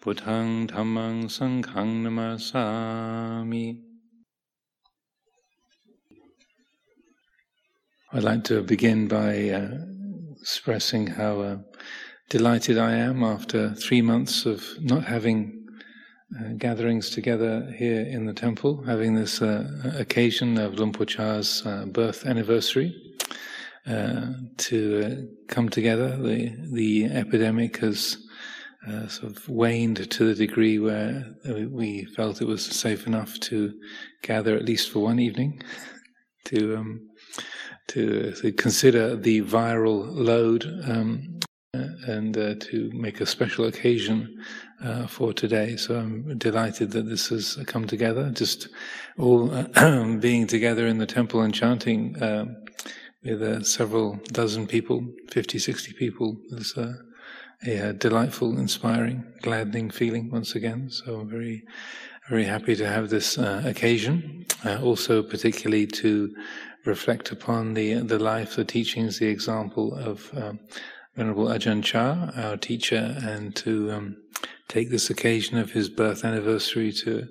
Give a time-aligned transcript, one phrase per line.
[0.00, 3.82] Buddhang Dhammang Sanghang Namasami.
[8.10, 9.68] I'd like to begin by uh,
[10.40, 11.56] expressing how uh,
[12.30, 15.66] delighted I am after three months of not having
[16.34, 21.62] uh, gatherings together here in the temple, having this uh, occasion of Luang Por Chah's
[21.66, 22.96] uh, birth anniversary.
[23.86, 28.16] Uh, to come together, the the epidemic has
[28.88, 31.26] uh, sort of waned to the degree where
[31.68, 33.74] we felt it was safe enough to
[34.22, 35.62] gather at least for one evening
[36.44, 37.10] to um,
[37.88, 41.40] to, to, consider the viral load um,
[41.74, 44.42] uh, and uh, to make a special occasion
[44.84, 45.76] uh, for today.
[45.76, 48.30] So I'm delighted that this has come together.
[48.30, 48.68] Just
[49.18, 52.14] all uh, being together in the temple and chanting
[53.22, 56.74] with uh, several dozen people, 50, 60 people is
[57.66, 60.90] a delightful, inspiring, gladdening feeling once again.
[60.90, 61.64] So I'm very,
[62.28, 64.46] very happy to have this uh, occasion.
[64.64, 66.34] Uh, also, particularly to
[66.84, 70.60] reflect upon the the life, the teachings, the example of um,
[71.16, 74.16] Venerable Ajahn Chah, our teacher, and to um,
[74.68, 77.26] take this occasion of his birth anniversary to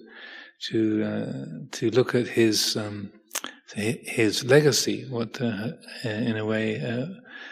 [0.69, 3.11] to uh, to look at his um,
[3.75, 5.69] his legacy, what uh,
[6.03, 7.05] in a way uh,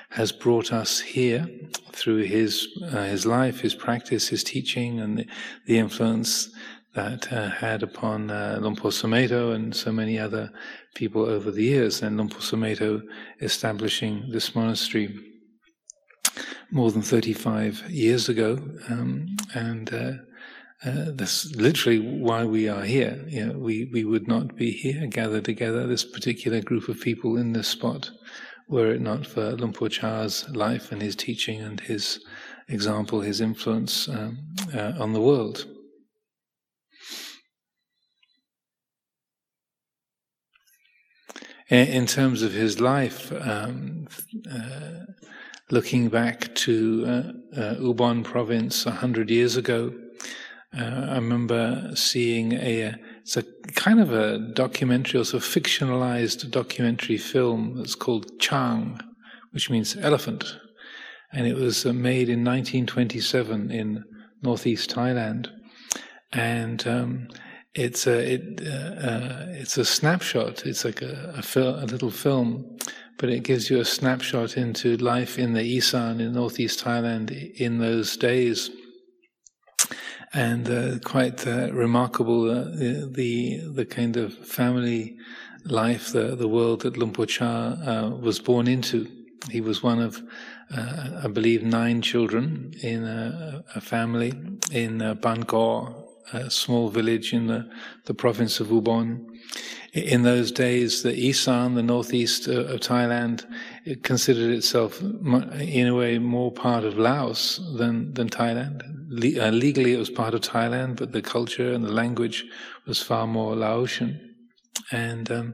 [0.10, 1.48] has brought us here
[1.92, 5.28] through his uh, his life, his practice, his teaching, and the,
[5.66, 6.50] the influence
[6.94, 10.50] that uh, had upon uh, Sumedho and so many other
[10.96, 13.04] people over the years, and Luang Por Sumedho
[13.42, 15.16] establishing this monastery
[16.72, 18.58] more than 35 years ago,
[18.90, 20.14] um, and uh,
[20.86, 23.24] uh, that's literally why we are here.
[23.28, 27.38] You know, we, we would not be here gathered together, this particular group of people
[27.38, 28.10] in this spot,
[28.68, 32.20] were it not for Luang Por Chah's life and his teaching and his
[32.68, 34.40] example, his influence um,
[34.74, 35.66] uh, on the world.
[41.70, 44.08] In terms of his life, um,
[44.50, 45.06] uh,
[45.70, 49.94] looking back to uh, uh Ubon province a hundred years ago,
[50.78, 52.96] uh, I remember seeing a
[53.28, 53.44] it's a
[53.74, 58.98] kind of a documentary, also fictionalized documentary film that's called Chang,
[59.52, 60.46] which means elephant.
[61.34, 64.06] And it was uh, made in 1927 in
[64.42, 65.50] northeast Thailand.
[66.32, 67.28] And um,
[67.74, 70.66] it's a it, uh, uh, it's a snapshot.
[70.66, 72.78] It's like a, a, fil- a, little film,
[73.18, 77.80] but it gives you a snapshot into life in the Isan in northeast Thailand in
[77.80, 78.72] those days
[80.34, 82.66] and uh, quite uh, remarkable uh,
[83.12, 85.18] the the kind of family
[85.64, 89.08] life, the the world that Luang Por Chah uh, was born into.
[89.52, 90.22] He was one of,
[90.76, 94.34] uh, I believe, nine children in a, a family
[94.72, 95.16] in uh,
[96.34, 97.70] a small village in the,
[98.06, 99.26] the province of Ubon.
[99.94, 103.46] In those days, the Isan, the northeast of Thailand,
[103.92, 108.82] it considered itself in a way more part of Laos than, than Thailand.
[109.10, 112.46] Le- uh, legally, it was part of Thailand, but the culture and the language
[112.86, 114.36] was far more Laotian.
[114.92, 115.54] And um,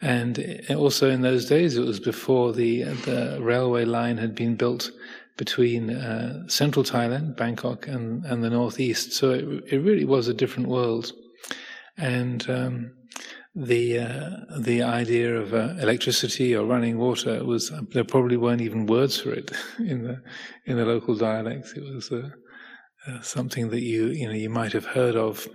[0.00, 0.38] and
[0.76, 4.90] also in those days, it was before the the railway line had been built
[5.36, 9.12] between uh, central Thailand, Bangkok, and, and the northeast.
[9.12, 11.12] So it, it really was a different world.
[11.96, 12.92] And um,
[13.54, 18.86] the uh, the idea of uh, electricity or running water was there probably weren't even
[18.86, 20.20] words for it in the
[20.66, 21.72] in the local dialects.
[21.72, 22.30] It was uh,
[23.06, 25.46] uh, something that you you know you might have heard of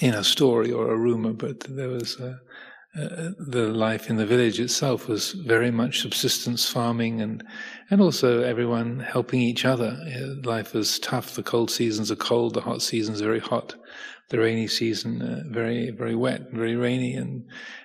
[0.00, 2.34] in a story or a rumor, but there was uh,
[2.96, 7.44] uh, the life in the village itself was very much subsistence farming and
[7.90, 9.96] and also everyone helping each other.
[10.14, 11.34] Uh, life was tough.
[11.34, 12.54] The cold seasons are cold.
[12.54, 13.74] The hot seasons are very hot.
[14.30, 17.44] The rainy season uh, very very wet, very rainy, and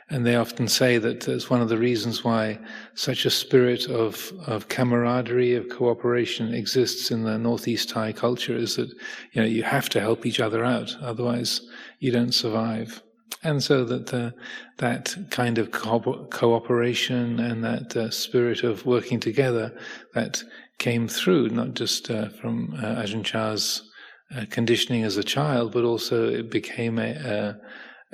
[0.09, 2.59] and they often say that it's one of the reasons why
[2.95, 8.77] such a spirit of of camaraderie of cooperation exists in the northeast Thai culture is
[8.77, 8.89] that
[9.33, 11.61] you know you have to help each other out, otherwise
[11.99, 13.03] you don't survive.
[13.43, 14.31] And so that uh,
[14.77, 19.77] that kind of co- cooperation and that uh, spirit of working together
[20.13, 20.43] that
[20.77, 23.88] came through, not just uh, from uh, Ajahn Chah's
[24.35, 27.55] uh, conditioning as a child, but also it became a a,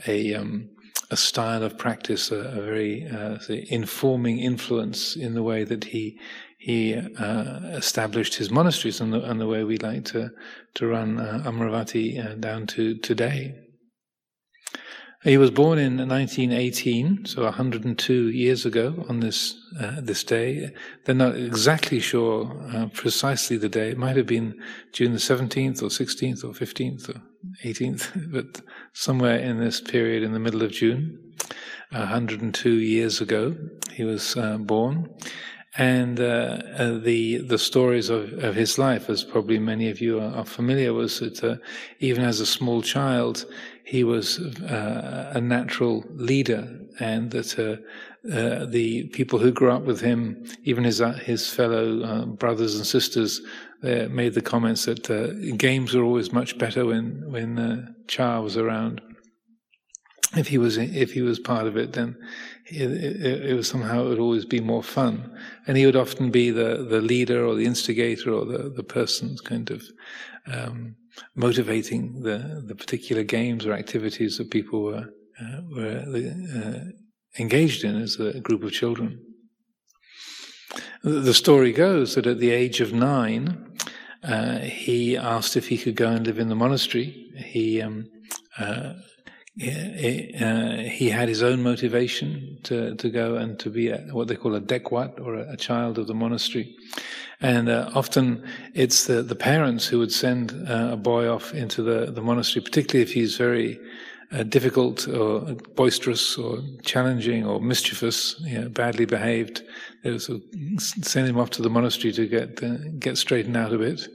[0.07, 0.69] a, um,
[1.12, 6.19] a style of practice, a, a very uh, informing influence in the way that he
[6.57, 10.31] he uh, established his monasteries and the, and the way we like to
[10.73, 13.64] to run uh, Amaravati down to today.
[15.25, 20.72] He was born in 1918, so 102 years ago on this uh, this day.
[21.04, 23.89] They're not exactly sure uh, precisely the day.
[23.89, 24.62] It might have been
[24.94, 27.22] June the 17th or 16th or 15th or
[27.63, 28.62] 18th, but
[28.94, 31.33] somewhere in this period in the middle of June,
[31.89, 33.56] 102 years ago,
[33.94, 35.10] he was uh, born.
[35.78, 40.21] And uh, uh, the the stories of, of his life, as probably many of you
[40.21, 41.57] are, are familiar, was that uh,
[42.00, 43.45] even as a small child,
[43.85, 46.67] he was uh, a natural leader,
[46.99, 47.77] and that uh,
[48.33, 52.75] uh, the people who grew up with him, even his uh, his fellow uh, brothers
[52.75, 53.41] and sisters,
[53.83, 55.27] made the comments that uh,
[55.57, 59.01] games were always much better when when Cha was around.
[60.35, 62.17] If he was if he was part of it, then
[62.65, 65.31] it, it, it, was somehow it would always be more fun,
[65.67, 69.37] and he would often be the the leader or the instigator or the the person
[69.43, 69.83] kind of.
[70.51, 70.95] Um,
[71.35, 75.09] motivating the, the particular games or activities that people were,
[75.41, 76.03] uh, were
[76.56, 76.79] uh,
[77.39, 79.19] engaged in as a group of children.
[81.03, 83.77] The story goes that at the age of nine,
[84.23, 87.31] uh, he asked if he could go and live in the monastery.
[87.38, 88.09] He um,
[89.57, 94.36] uh, he, had his own motivation to, to go and to be a, what they
[94.36, 96.75] call a dekwat or a, a child of the monastery.
[97.40, 98.44] And uh, often
[98.74, 102.63] it's the, the parents who would send uh, a boy off into the, the monastery,
[102.63, 103.80] particularly if he's very
[104.31, 109.63] uh, difficult or boisterous or challenging or mischievous, you know, badly behaved.
[110.04, 113.56] They would sort of send him off to the monastery to get uh, get straightened
[113.56, 114.07] out a bit.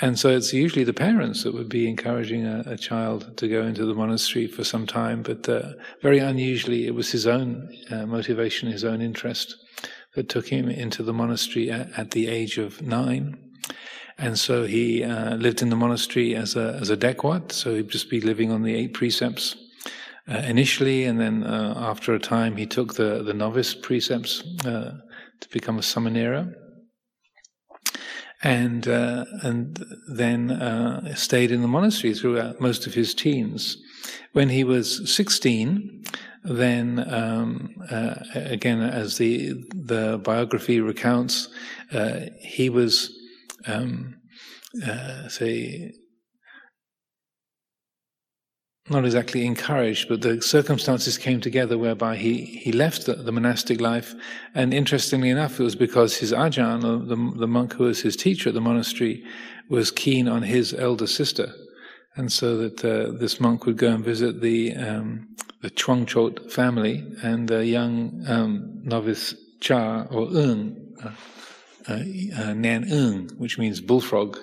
[0.00, 3.64] And so it's usually the parents that would be encouraging a, a child to go
[3.64, 8.06] into the monastery for some time, but uh, very unusually it was his own uh,
[8.06, 9.56] motivation, his own interest
[10.14, 13.36] that took him into the monastery at, at the age of nine.
[14.18, 17.88] And so he uh, lived in the monastery as a, as a dekwat, so he'd
[17.88, 19.56] just be living on the eight precepts
[20.28, 24.98] uh, initially, and then uh, after a time he took the, the novice precepts uh,
[25.40, 26.52] to become a samanera.
[28.42, 33.76] And uh, and then uh, stayed in the monastery throughout most of his teens.
[34.32, 36.04] When he was sixteen,
[36.44, 41.48] then um, uh, again, as the the biography recounts,
[41.92, 43.10] uh, he was
[43.66, 44.14] um,
[44.86, 45.94] uh, say
[48.90, 53.80] not exactly encouraged, but the circumstances came together whereby he, he left the, the, monastic
[53.80, 54.14] life.
[54.54, 58.50] And interestingly enough, it was because his ajahn, the, the monk who was his teacher
[58.50, 59.24] at the monastery,
[59.68, 61.52] was keen on his elder sister.
[62.16, 65.28] And so that uh, this monk would go and visit the um,
[65.60, 65.70] the
[66.50, 71.10] family, and the young um, novice Cha or Ung, uh,
[71.88, 74.38] uh, which means bullfrog,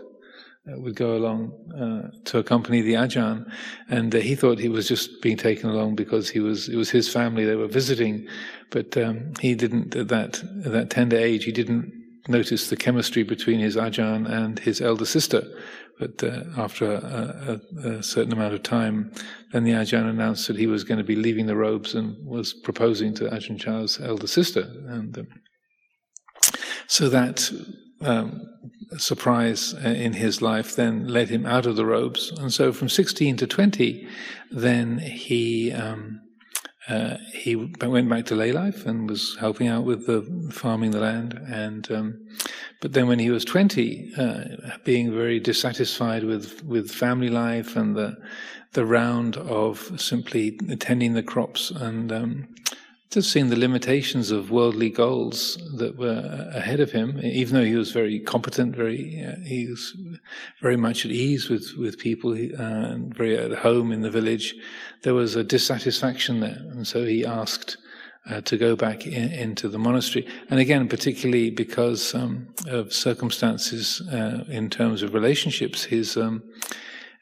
[0.67, 3.45] would go along uh, to accompany the Ajahn,
[3.89, 6.89] and uh, he thought he was just being taken along because he was it was
[6.89, 8.27] his family they were visiting,
[8.71, 11.93] but um, he didn't at that at that tender age he didn't
[12.27, 15.43] notice the chemistry between his Ajahn and his elder sister.
[15.99, 19.13] But uh, after a, a, a, certain amount of time,
[19.53, 22.53] then the Ajahn announced that he was going to be leaving the robes and was
[22.53, 24.63] proposing to Ajahn Chah's elder sister.
[24.87, 25.27] And um,
[26.87, 27.49] so that
[28.01, 28.41] um,
[28.97, 32.31] surprise uh, in his life then led him out of the robes.
[32.37, 34.07] And so from 16 to 20,
[34.51, 35.71] then he.
[35.71, 36.21] Um,
[36.87, 40.21] uh, he went back to lay life and was helping out with the
[40.53, 41.33] farming the land.
[41.47, 42.27] And um,
[42.79, 44.43] but then when he was twenty, uh,
[44.83, 48.15] being very dissatisfied with with family life and the
[48.73, 52.47] the round of simply attending the crops and um,
[53.15, 57.17] just seeing the limitations of worldly goals that were ahead of him.
[57.23, 59.95] Even though he was very competent, very uh, he was
[60.61, 64.53] very much at ease with with people, uh, and very at home in the village.
[65.03, 67.77] There was a dissatisfaction there, and so he asked.
[68.27, 74.01] Uh, to go back in, into the monastery, and again, particularly because um, of circumstances
[74.11, 76.41] uh, in terms of relationships, his um,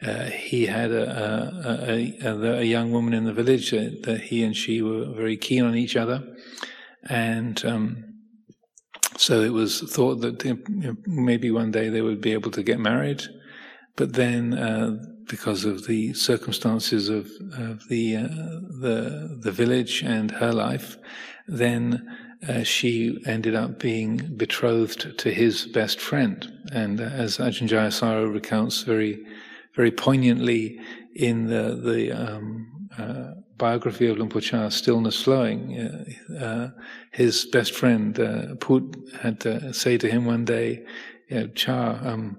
[0.02, 4.44] uh, he had a, a, a, a, young woman in the village that, that, he
[4.44, 6.24] and she were very keen on each other,
[7.10, 8.04] and um,
[9.18, 10.44] so it was thought that
[11.06, 13.24] maybe one day they would be able to get married.
[13.96, 14.98] But then, uh,
[15.30, 18.28] because of the circumstances of, of the uh,
[18.82, 20.98] the the village and her life,
[21.48, 22.06] then
[22.48, 26.52] uh, she ended up being betrothed to his best friend.
[26.72, 29.24] And uh, as Ajahn recounts very
[29.76, 30.80] very poignantly
[31.16, 35.80] in the, the um, uh, biography of Luang Por Chah, Stillness Flowing.
[35.80, 36.70] Uh, uh,
[37.12, 40.86] his best friend, uh, Put, had to say to him one day,
[41.30, 42.38] you know, Cha, um,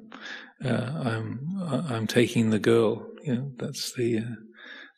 [0.65, 1.41] uh, I'm,
[1.89, 3.07] I'm taking the girl.
[3.23, 4.35] You know, that's the, uh,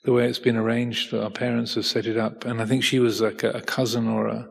[0.04, 1.14] the way it's been arranged.
[1.14, 2.44] Our parents have set it up.
[2.44, 4.48] And I think she was like a, a cousin or a,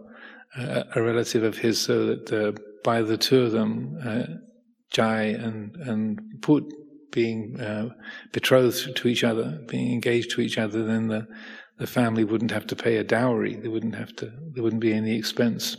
[0.57, 4.37] a, a, relative of his, so that by the two of them,
[4.91, 6.71] Jai and, and Put
[7.15, 7.89] being uh,
[8.31, 11.25] betrothed to each other, being engaged to each other, then the,
[11.79, 13.55] the family wouldn't have to pay a dowry.
[13.55, 14.31] They wouldn't have to.
[14.53, 15.77] There wouldn't be any expense.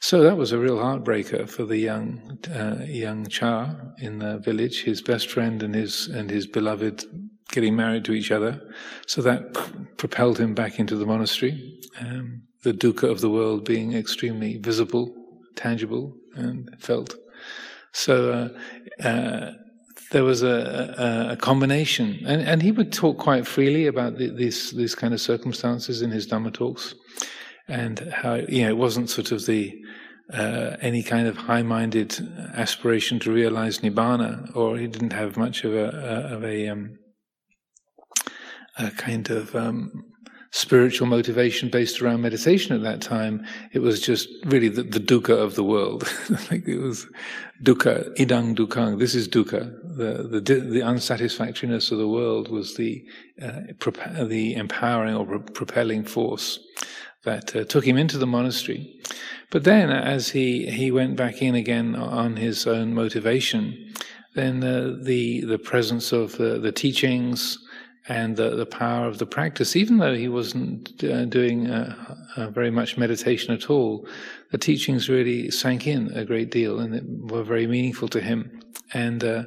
[0.00, 4.82] So that was a real heartbreaker for the young uh, young Cha in the village.
[4.82, 7.04] His best friend and his and his beloved
[7.50, 8.60] getting married to each other.
[9.06, 9.40] So that
[9.96, 11.80] propelled him back into the monastery.
[12.00, 15.14] Um, the dukkha of the world being extremely visible,
[15.54, 17.14] tangible, and felt.
[17.92, 18.14] So.
[18.32, 19.52] Uh, uh,
[20.10, 24.30] there was a, a, a, combination, and, and he would talk quite freely about the,
[24.30, 26.94] these these kind of circumstances in his Dhamma talks,
[27.68, 29.74] and how you know it wasn't sort of the
[30.32, 32.16] uh, any kind of high-minded
[32.54, 35.86] aspiration to realize nibbana, or he didn't have much of a,
[36.34, 36.98] of a, um,
[38.78, 40.04] a kind of um,
[40.50, 43.44] spiritual motivation based around meditation at that time.
[43.72, 46.10] It was just really the, the dukkha of the world.
[46.50, 47.06] like it was
[47.62, 48.98] dukkha, idang dukkhang.
[48.98, 49.74] This is dukkha.
[49.96, 53.04] The, the, the unsatisfactoriness of the world was the,
[53.40, 53.60] uh,
[54.24, 56.58] the empowering or propelling force
[57.24, 59.00] that uh, took him into the monastery.
[59.50, 63.94] But then, as he, he went back in again on his own motivation,
[64.36, 67.58] then uh, the the presence of the teachings,
[68.08, 72.50] and the, the power of the practice, even though he wasn't uh, doing uh, uh,
[72.50, 74.06] very much meditation at all,
[74.52, 78.60] the teachings really sank in a great deal and were very meaningful to him.
[78.94, 79.44] And uh,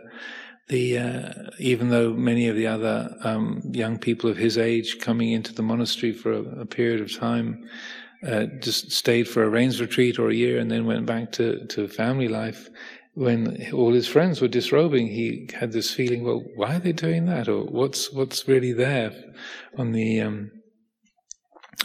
[0.68, 5.32] the uh, even though many of the other um, young people of his age coming
[5.32, 7.68] into the monastery for a, a period of time
[8.28, 11.66] uh, just stayed for a rains retreat or a year and then went back to,
[11.68, 12.70] to family life,
[13.14, 17.26] when all his friends were disrobing, he had this feeling, well, why are they doing
[17.26, 17.48] that?
[17.48, 19.12] Or what's, what's really there
[19.78, 20.52] on the, um,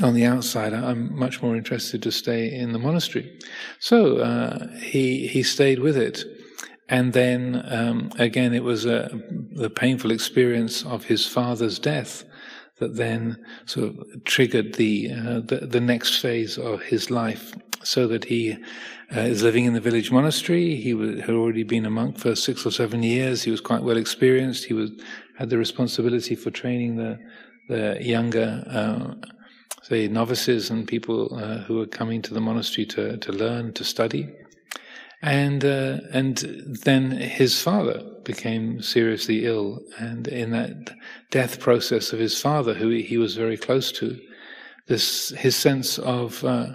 [0.02, 0.73] on the outside?
[0.73, 3.38] I'm much more interested to stay in the monastery.
[3.81, 6.25] So, uh, he, he stayed with it.
[6.88, 9.11] And then, um, again, it was a,
[9.52, 12.25] the painful experience of his father's death
[12.78, 17.54] that then sort of triggered the, uh, the, the next phase of his life
[17.85, 18.53] so that he
[19.14, 20.76] uh, is living in the village monastery.
[20.76, 23.43] He had already been a monk for six or seven years.
[23.43, 24.64] He was quite well experienced.
[24.64, 24.91] He was
[25.38, 27.19] had the responsibility for training the
[27.69, 29.14] the younger, uh,
[29.83, 33.85] say, novices and people uh, who were coming to the monastery to to learn to
[33.85, 34.29] study.
[35.23, 36.37] And uh, and
[36.85, 40.95] then his father became seriously ill, and in that
[41.31, 44.19] death process of his father, who he was very close to,
[44.87, 46.75] this his sense of uh,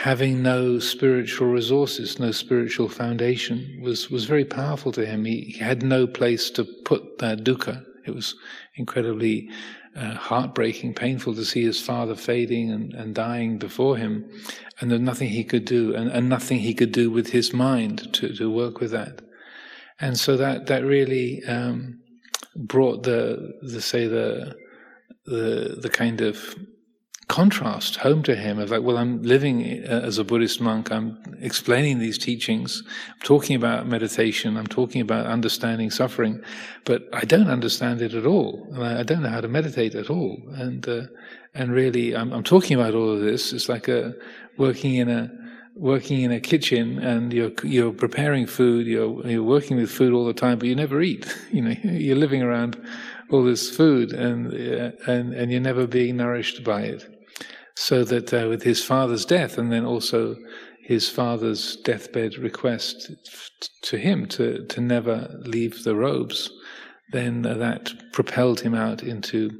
[0.00, 5.26] having no spiritual resources, no spiritual foundation was, was very powerful to him.
[5.26, 7.84] He, he had no place to put that dukkha.
[8.06, 8.34] It was
[8.76, 9.50] incredibly
[9.94, 14.24] uh, heartbreaking, painful to see his father fading and, and dying before him,
[14.80, 18.10] and there's nothing he could do, and, and nothing he could do with his mind
[18.14, 19.20] to, to work with that.
[20.00, 22.00] And so that that really um,
[22.56, 24.56] brought the the say the
[25.26, 26.56] the the kind of
[27.30, 31.16] contrast home to him of like, well, I'm living uh, as a Buddhist monk, I'm
[31.40, 36.42] explaining these teachings, I'm talking about meditation, I'm talking about understanding suffering,
[36.84, 38.66] but I don't understand it at all.
[38.72, 40.42] and I don't know how to meditate at all.
[40.54, 41.02] And, uh,
[41.54, 43.52] and really, I'm, I'm, talking about all of this.
[43.52, 44.12] It's like a,
[44.58, 45.30] working in a,
[45.76, 50.26] working in a kitchen and you're, you're preparing food, you're, you're working with food all
[50.26, 51.32] the time, but you never eat.
[51.52, 52.76] You know, you're living around
[53.30, 57.19] all this food and, uh, and, and you're never being nourished by it.
[57.80, 60.36] So that uh, with his father's death, and then also
[60.82, 63.10] his father's deathbed request
[63.80, 66.50] to him to, to never leave the robes,
[67.12, 69.50] then uh, that propelled him out into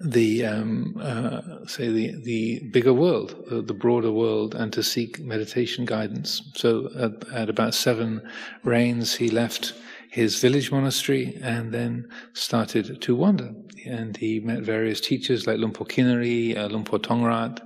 [0.00, 5.18] the um, uh, say the the bigger world, the, the, broader world, and to seek
[5.18, 6.42] meditation guidance.
[6.54, 8.22] So at, at, about seven
[8.62, 9.74] reigns, he left
[10.12, 13.50] his village monastery and then started to wander.
[13.86, 17.62] And he met various teachers like Luang Por Kinari, uh, Luang Por Tongrat,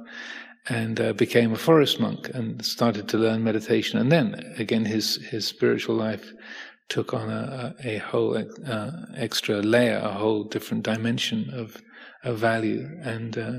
[0.68, 3.98] and uh, became a forest monk and started to learn meditation.
[3.98, 6.32] And then again, his his spiritual life
[6.88, 11.82] took on a, a, whole uh, extra layer, a whole different dimension of
[12.22, 12.88] of value.
[13.02, 13.52] And uh,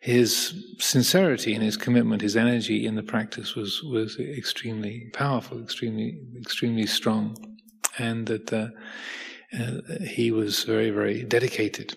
[0.00, 6.18] his sincerity and his commitment, his energy in the practice was was extremely powerful, extremely
[6.36, 7.36] extremely strong,
[7.98, 8.68] and that uh,
[9.58, 11.96] uh, he was very very dedicated.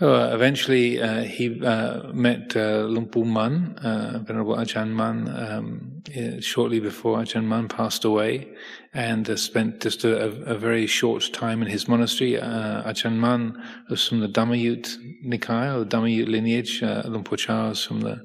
[0.00, 3.76] Uh, eventually, uh, he met Lumpur Man,
[4.24, 8.46] Venerable Ajahn Mun, um, shortly before Ajahn Mun passed away,
[8.94, 12.40] and spent just a, a, very short time in his monastery.
[12.40, 13.60] Uh, Ajahn Mun
[13.90, 14.96] was from the Dhammayut
[15.26, 16.80] Nikaya, or the Dhammayut lineage.
[16.80, 18.24] Uh, Luang Por Chah was from the,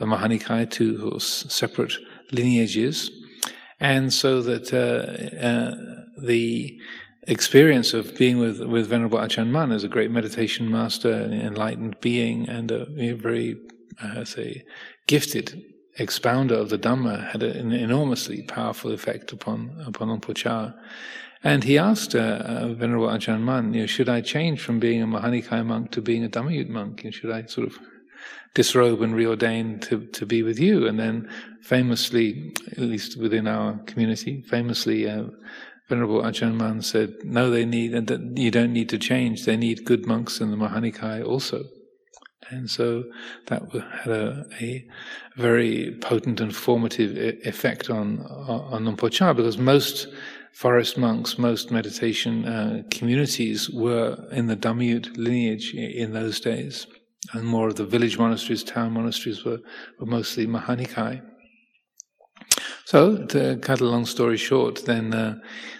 [0.00, 1.92] the Mahanikaya, two separate
[2.32, 3.21] lineages.
[3.82, 4.70] And so that
[6.16, 6.80] the
[7.24, 12.00] experience of being with, with Venerable Ajahn Mun as a great meditation master, an enlightened
[12.00, 13.56] being, and a, very,
[14.00, 14.64] uh, say,
[15.06, 15.62] gifted
[15.98, 20.74] expounder of the Dhamma had an enormously powerful effect upon upon Luang Por.
[21.44, 25.02] And he asked uh, uh, Venerable Ajahn Mun, you know, should I change from being
[25.02, 27.02] a Mahanikaya monk to being a Dhammayut monk?
[27.02, 27.78] And should I sort of
[28.54, 30.86] disrobe and reordain to, to be with you?
[30.86, 31.28] And then
[31.62, 35.24] famously, at least within our community, famously, uh,
[35.88, 39.44] Venerable Ajahn Mun said, no, they need, and that you don't need to change.
[39.44, 41.64] They need good monks in the Mahanikai also.
[42.48, 43.04] And so
[43.46, 43.62] that
[44.02, 44.86] had a, a
[45.36, 47.16] very potent and formative
[47.46, 50.06] effect on, on Luang Por Chah because most
[50.52, 56.86] forest monks, most meditation uh, communities were in the Dhammayut lineage in those days.
[57.32, 59.60] And more of the village monasteries, town monasteries were,
[59.98, 61.22] were mostly Mahanikai.
[62.84, 65.38] So, to cut a long story short, then uh,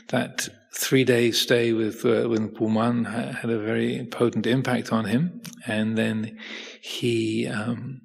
[0.09, 5.43] that three day stay with uh, with Puman had a very potent impact on him,
[5.67, 6.39] and then
[6.81, 8.01] he um,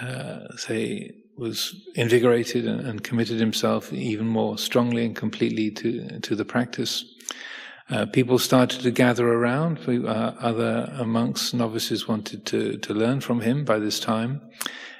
[0.00, 6.34] uh, say was invigorated and, and, committed himself even more strongly and completely to to
[6.34, 7.04] the practice.
[7.90, 9.78] Uh, people started to gather around.
[9.86, 14.40] Uh, other monks, novices wanted to, to learn from him by this time.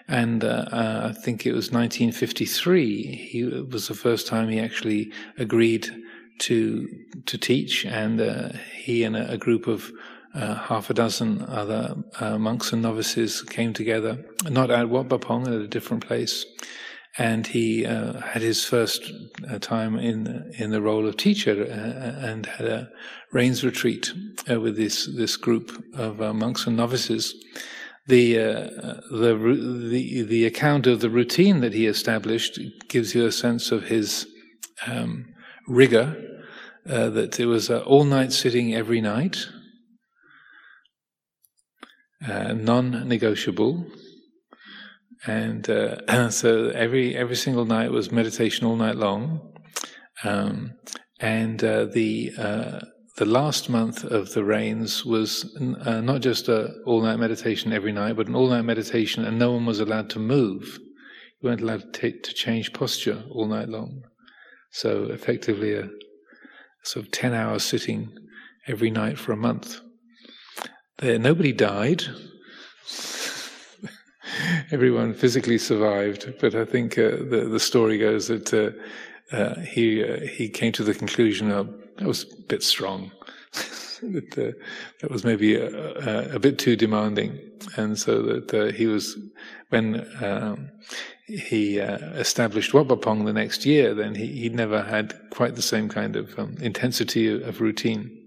[0.07, 3.07] And uh, uh, I think it was 1953.
[3.07, 5.89] He it was the first time he actually agreed
[6.41, 6.89] to
[7.25, 9.91] to teach, and uh, he and a, a group of
[10.35, 11.97] half a dozen other
[12.39, 14.19] monks and novices came together,
[14.51, 16.45] not at Wat Pah Pong, at a different place,
[17.17, 19.11] and he uh, had his first
[19.61, 22.89] time in in the role of teacher and had a
[23.33, 24.13] rains retreat
[24.49, 27.35] with this this group of monks and novices.
[28.07, 28.71] The, uh,
[29.11, 33.85] the, the, the account of the routine that he established gives you a sense of
[33.85, 34.27] his
[34.87, 35.33] um,
[35.67, 36.15] rigor,
[36.87, 39.47] uh, that it was uh, all night sitting every night,
[42.29, 42.53] uh,
[45.27, 49.53] And uh, so every, every single night was meditation all night long.
[50.23, 50.73] Um,
[51.21, 52.33] and uh, the
[53.17, 58.17] the last month of the rains was uh, not just a all-night meditation every night,
[58.17, 60.81] but an all-night meditation, and no one was allowed to move.
[61.41, 64.03] You weren't allowed to, to change posture all night long.
[64.73, 65.91] So effectively, a
[66.83, 68.13] sort of ten hours sitting
[68.67, 69.81] every night for a month.
[70.99, 72.03] There, nobody died.
[74.71, 78.53] Everyone physically survived, but I think uh, the the story goes that.
[78.53, 78.71] Uh,
[79.33, 81.67] uh, he uh, he came to the conclusion of
[81.97, 83.11] that was a bit strong.
[84.03, 84.53] that uh,
[85.01, 87.39] that was maybe a, a, a, bit too demanding,
[87.77, 89.17] and so that he was
[89.71, 90.71] when um,
[91.27, 93.95] he uh, established Wat Pah Pong the next year.
[93.95, 98.21] Then he he never had quite the same kind of um, intensity of, of, routine.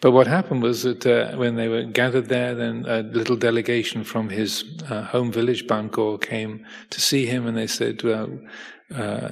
[0.00, 4.04] But what happened was that uh, when they were gathered there, then a little delegation
[4.04, 8.38] from his uh, home village, Bahn Gor, came to see him, and they said, "Well,
[8.94, 9.30] uh,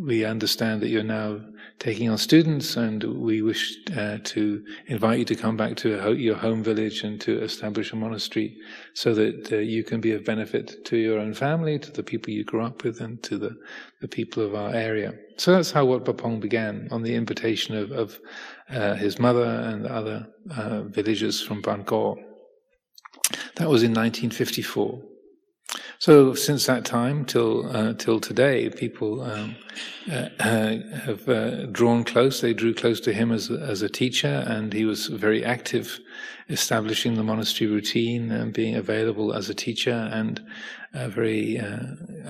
[0.00, 1.40] we understand that you're now
[1.78, 6.36] taking on students, and we wish uh, to invite you to come back to your
[6.36, 8.56] home village and to establish a monastery
[8.94, 12.32] so that uh, you can be of benefit to your own family, to the people
[12.32, 13.56] you grew up with, and to the,
[14.00, 15.12] the people of our area.
[15.36, 18.18] So that's how Wat Pah Pong began, on the invitation of, of
[18.70, 22.16] uh, his mother and other uh, villagers from Bahn Gor.
[23.56, 25.02] That was in 1954.
[25.98, 29.56] So since that time till uh, till today, people um,
[30.10, 32.40] uh, uh, have uh, drawn close.
[32.40, 35.98] They drew close to him as as a teacher, and he was very active,
[36.48, 40.08] establishing the monastery routine and being available as a teacher.
[40.12, 40.40] And
[40.94, 41.60] uh, very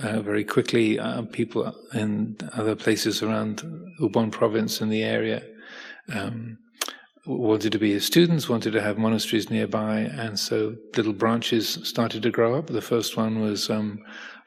[0.01, 0.99] very quickly,
[1.31, 3.61] people in other places around
[4.01, 5.43] Ubon province and the area.
[6.13, 6.57] Um,
[7.25, 12.23] wanted to be his students, wanted to have monasteries nearby, and so little branches started
[12.23, 12.67] to grow up.
[12.67, 13.99] The first one was um,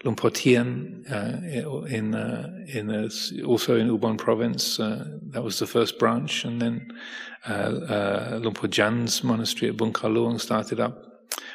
[0.02, 1.40] Luang Por Tien uh,
[1.86, 2.90] in uh, in
[3.44, 4.80] also in Ubon province.
[4.80, 6.88] Uh, that was the first branch, and then
[7.48, 11.08] uh, uh, Luang Por Jan's monastery at Bungkaluang started up.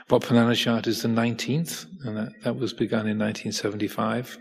[0.09, 4.37] Wat Pah Nanachat is the 19th, and that, that was begun in 1975.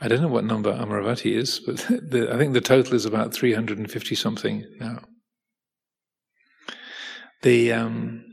[0.00, 3.34] I don't know what number Amaravati is, but the, I think the total is about
[3.34, 5.00] 350 something now.
[7.42, 8.24] The um,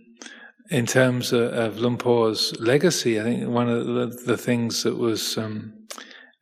[0.70, 4.98] in terms of, of Luang Por's legacy, I think one of the, the things that
[4.98, 5.74] was, um,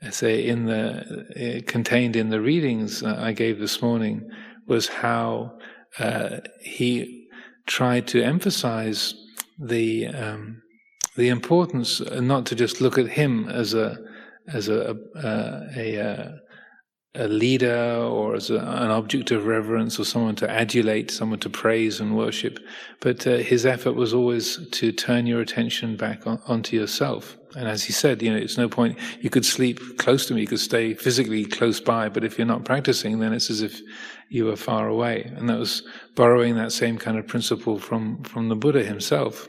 [0.10, 4.28] say, in the uh, contained in the readings I gave this morning
[4.68, 5.58] was how
[6.00, 7.28] uh, he
[7.68, 9.14] tried to emphasize
[9.60, 10.62] the um,
[11.16, 13.98] the importance, not to just look at him as a
[14.54, 16.40] as a a, a,
[17.16, 21.50] a leader or as a, an object of reverence or someone to adulate, someone to
[21.50, 22.60] praise and worship.
[23.00, 27.38] But uh, his effort was always to turn your attention back on, onto yourself.
[27.56, 30.42] And as he said, you know, it's no point, you could sleep close to me,
[30.42, 33.80] you could stay physically close by, but if you're not practicing, then it's as if
[34.28, 35.32] you were far away.
[35.38, 35.84] And that was
[36.16, 39.48] borrowing that same kind of principle from, from the Buddha himself.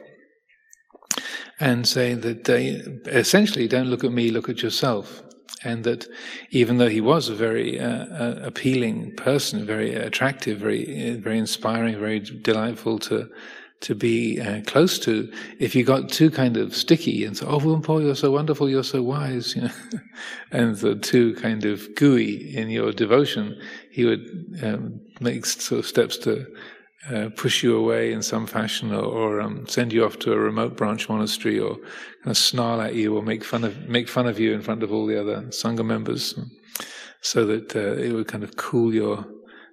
[1.58, 5.22] And saying that they essentially, don't look at me, look at yourself.
[5.64, 6.06] And that
[6.50, 11.38] even though he was a very uh, uh, appealing person, very attractive, very uh, very
[11.38, 13.30] inspiring, very delightful to
[13.80, 17.58] to be uh, close to, if you got too kind of sticky and say, "Oh,
[17.58, 19.70] Luang Por, you're so wonderful, you're so wise," you know,
[20.50, 23.58] and the too kind of gooey in your devotion,
[23.90, 26.46] he would um, make sort of steps to
[27.10, 30.38] uh, push you away in some fashion or, or um, send you off to a
[30.38, 34.26] remote branch monastery or kind of snarl at you or make fun of make fun
[34.26, 36.38] of you in front of all the other sangha members
[37.20, 39.24] so that uh, it would kind of cool your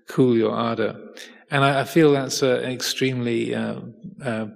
[0.07, 0.95] cool your ardor.
[1.49, 3.79] And I, I feel that's an extremely uh,
[4.23, 4.47] uh,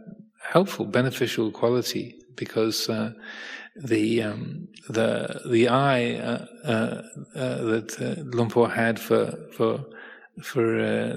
[0.44, 3.12] helpful beneficial quality because uh,
[3.76, 6.12] the um, the the eye
[6.64, 9.84] that Luang Por had for for
[10.42, 11.16] for uh,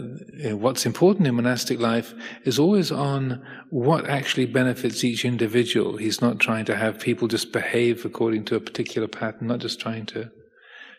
[0.56, 5.96] what's important in monastic life is always on what actually benefits each individual.
[5.96, 9.80] He's not trying to have people just behave according to a particular pattern, not just
[9.80, 10.30] trying to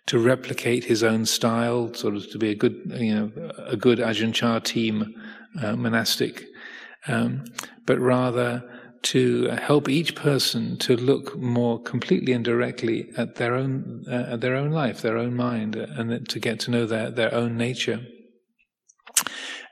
[0.07, 3.99] to replicate his own style, sort of to be a good, you know, a good
[3.99, 5.13] Ajahn Chah team
[5.61, 6.45] uh, monastic,
[7.07, 7.45] um,
[7.85, 8.63] but rather
[9.03, 14.41] to help each person to look more completely and directly at their own uh, at
[14.41, 17.57] their own life, their own mind, uh, and to get to know their their own
[17.57, 18.01] nature.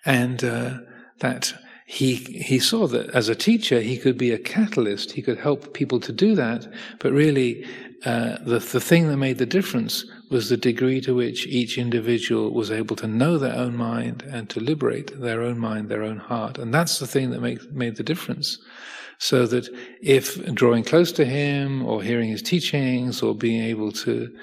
[0.06, 0.80] And uh,
[1.20, 1.54] that
[1.86, 5.12] he he saw that as a teacher he could be a catalyst.
[5.12, 6.68] He could help people to do that.
[7.00, 7.68] But really,
[8.06, 12.52] uh, the the thing that made the difference was the degree to which each individual
[12.52, 16.18] was able to know their own mind and to liberate their own mind, their own
[16.18, 16.58] heart.
[16.58, 18.60] And that's the thing that make, made the difference.
[19.18, 19.68] So that
[20.02, 24.34] if drawing close to him or hearing his teachings or being able to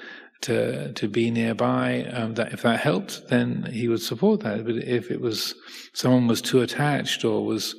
[0.41, 4.65] to to be nearby, um, that if that helped, then he would support that.
[4.65, 5.55] But if it was
[5.93, 7.75] someone was too attached or was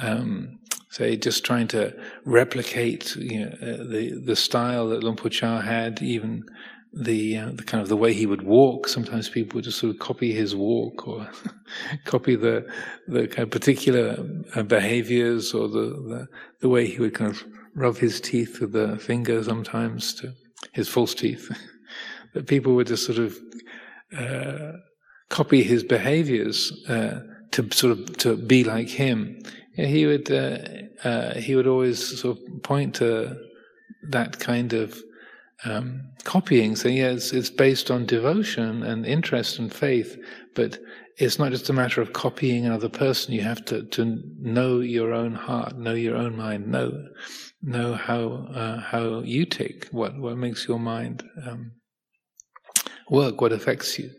[0.00, 1.94] um, say just trying to
[2.24, 6.44] replicate you know, uh, the the style that Luang Por Chah had, even
[6.92, 8.88] the, uh, the kind of the way he would walk.
[8.88, 11.28] Sometimes people would just sort of copy his walk or
[12.04, 12.66] copy the
[13.06, 14.16] the kind of particular
[14.54, 16.28] uh, behaviors or the, the,
[16.60, 17.44] the way he would kind of
[17.74, 20.32] rub his teeth with the finger sometimes to
[20.72, 21.50] his false teeth.
[22.34, 23.38] that people would just sort of
[24.16, 24.72] uh,
[25.28, 27.20] copy his behaviors uh,
[27.50, 29.42] to sort of to be like him.
[29.76, 30.58] He would uh,
[31.04, 33.36] uh, he would always sort of point to
[34.08, 34.98] that kind of
[35.64, 40.16] um, copying, saying, yeah, it's, it's based on devotion and interest and faith,
[40.54, 40.78] but
[41.18, 43.32] it's not just a matter of copying another person.
[43.32, 46.92] You have to, to know your own heart, know your own mind, know
[47.62, 51.72] know how uh, how you tick, what what makes your mind um,
[53.10, 54.10] work, what affects you.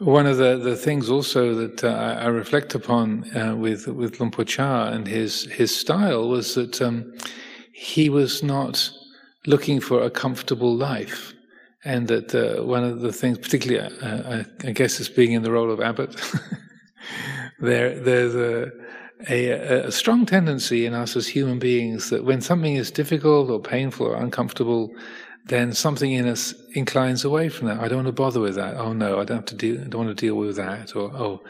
[0.00, 4.30] One of the, the things also that uh, I reflect upon uh, with with Luang
[4.30, 7.12] Por Chah and his his style was that um,
[7.72, 8.90] he was not
[9.46, 11.34] looking for a comfortable life.
[11.84, 15.42] and that uh, one of the things, particularly, uh, I, I, guess, is being in
[15.42, 16.14] the role of abbot.
[17.58, 18.70] there, there's a,
[19.30, 23.60] a, a, strong tendency in us as human beings that when something is difficult or
[23.60, 24.94] painful or uncomfortable,
[25.46, 27.80] then something in us inclines away from that.
[27.80, 28.76] I don't want to bother with that.
[28.76, 29.80] Oh no, I don't have to deal.
[29.80, 30.94] I don't want to deal with that.
[30.94, 31.42] Or oh,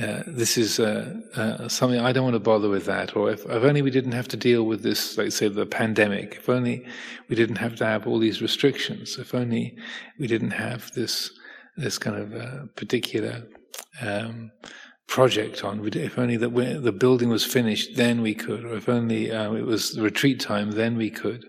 [0.00, 3.16] uh, this is uh, uh, something I don't want to bother with that.
[3.16, 6.36] Or if, if, only we didn't have to deal with this, like say the pandemic.
[6.36, 6.86] If only
[7.28, 9.16] we didn't have to have all these restrictions.
[9.18, 9.76] If only
[10.18, 11.30] we didn't have this
[11.76, 13.44] this kind of uh, particular.
[14.00, 14.52] Um,
[15.08, 15.80] project on.
[15.96, 18.62] If only that the building was finished, then we could.
[18.66, 21.46] Or if only uh, it was retreat time, then we could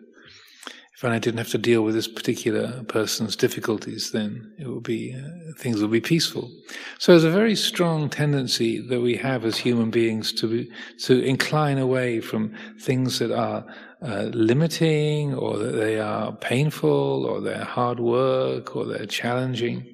[1.00, 5.16] if I didn't have to deal with this particular person's difficulties, then it would be
[5.16, 6.52] uh, things would be peaceful.
[6.98, 10.70] So there's a very strong tendency that we have as human beings to be,
[11.04, 13.66] to incline away from things that are
[14.02, 19.86] uh, limiting, or that they are painful, or they're hard work, or they're challenging.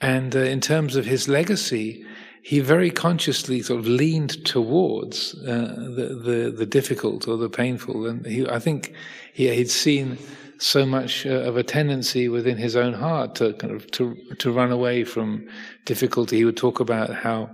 [0.00, 2.06] And uh, in terms of his legacy,
[2.42, 8.06] he very consciously sort of leaned towards uh, the, the, the difficult or the painful,
[8.06, 8.94] and he, I think
[9.32, 10.18] he, he'd seen
[10.58, 14.52] so much uh, of a tendency within his own heart to kind of to to
[14.52, 15.48] run away from
[15.84, 16.36] difficulty.
[16.36, 17.50] He would talk about how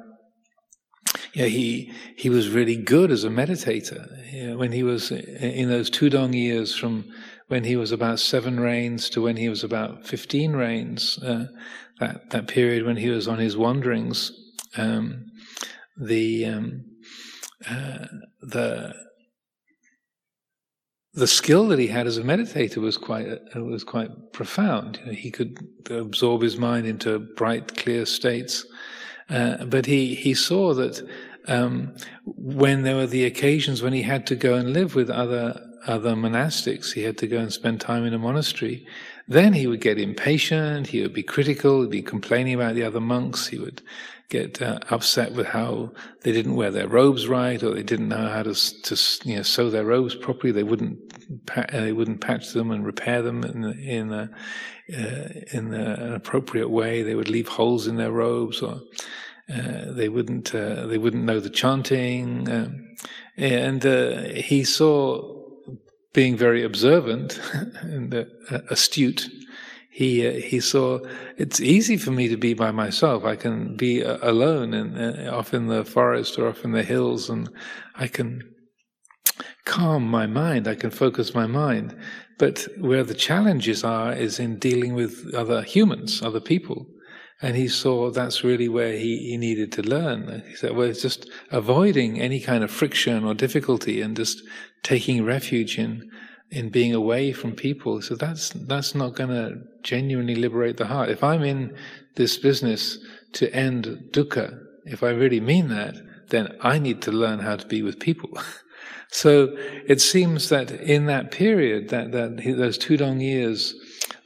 [1.36, 6.34] know, he he was really good as a meditator when he was in those Tudong
[6.34, 7.04] years from
[7.48, 11.18] when he was about seven rains to when he was about fifteen rains.
[11.18, 11.46] Uh,
[12.00, 14.32] that that period when he was on his wanderings
[14.76, 15.26] um,
[15.96, 16.84] the um,
[17.68, 18.06] uh,
[18.42, 18.94] the
[21.14, 24.98] the skill that he had as a meditator was quite uh, was quite profound.
[25.00, 28.66] You know, he could absorb his mind into bright, clear states,
[29.30, 31.08] uh, but he he saw that
[31.48, 35.60] um, when there were the occasions when he had to go and live with other
[35.86, 38.84] other monastics, he had to go and spend time in a monastery.
[39.28, 40.88] Then he would get impatient.
[40.88, 41.82] He would be critical.
[41.82, 43.46] He'd be complaining about the other monks.
[43.46, 43.82] He would
[44.28, 48.28] get uh, upset with how they didn't wear their robes right, or they didn't know
[48.28, 50.52] how to, to you know, sew their robes properly.
[50.52, 54.30] They wouldn't pa- they wouldn't patch them and repair them in in a,
[54.92, 57.02] uh, in a, an appropriate way.
[57.02, 58.80] They would leave holes in their robes, or
[59.52, 62.50] uh, they wouldn't uh, they wouldn't know the chanting.
[62.50, 62.96] Um,
[63.36, 65.34] and uh, he saw
[66.12, 67.38] being very observant
[67.82, 68.24] and uh,
[68.70, 69.28] astute
[69.96, 70.98] he he saw
[71.38, 73.24] it's easy for me to be by myself.
[73.24, 77.48] I can be alone and off in the forest or off in the hills, and
[77.94, 78.42] I can
[79.64, 80.68] calm my mind.
[80.68, 81.96] I can focus my mind.
[82.38, 86.86] But where the challenges are is in dealing with other humans, other people.
[87.42, 90.42] And he saw that's really where he, he needed to learn.
[90.48, 94.42] He said, well, it's just avoiding any kind of friction or difficulty and just
[94.82, 96.10] taking refuge in
[96.50, 98.00] in being away from people.
[98.00, 101.10] So that's that's not going to genuinely liberate the heart.
[101.10, 101.76] If I'm in
[102.14, 102.98] this business
[103.32, 105.96] to end dukkha, if I really mean that,
[106.28, 108.30] then I need to learn how to be with people.
[109.10, 113.74] so it seems that in that period, that that those Tudong years,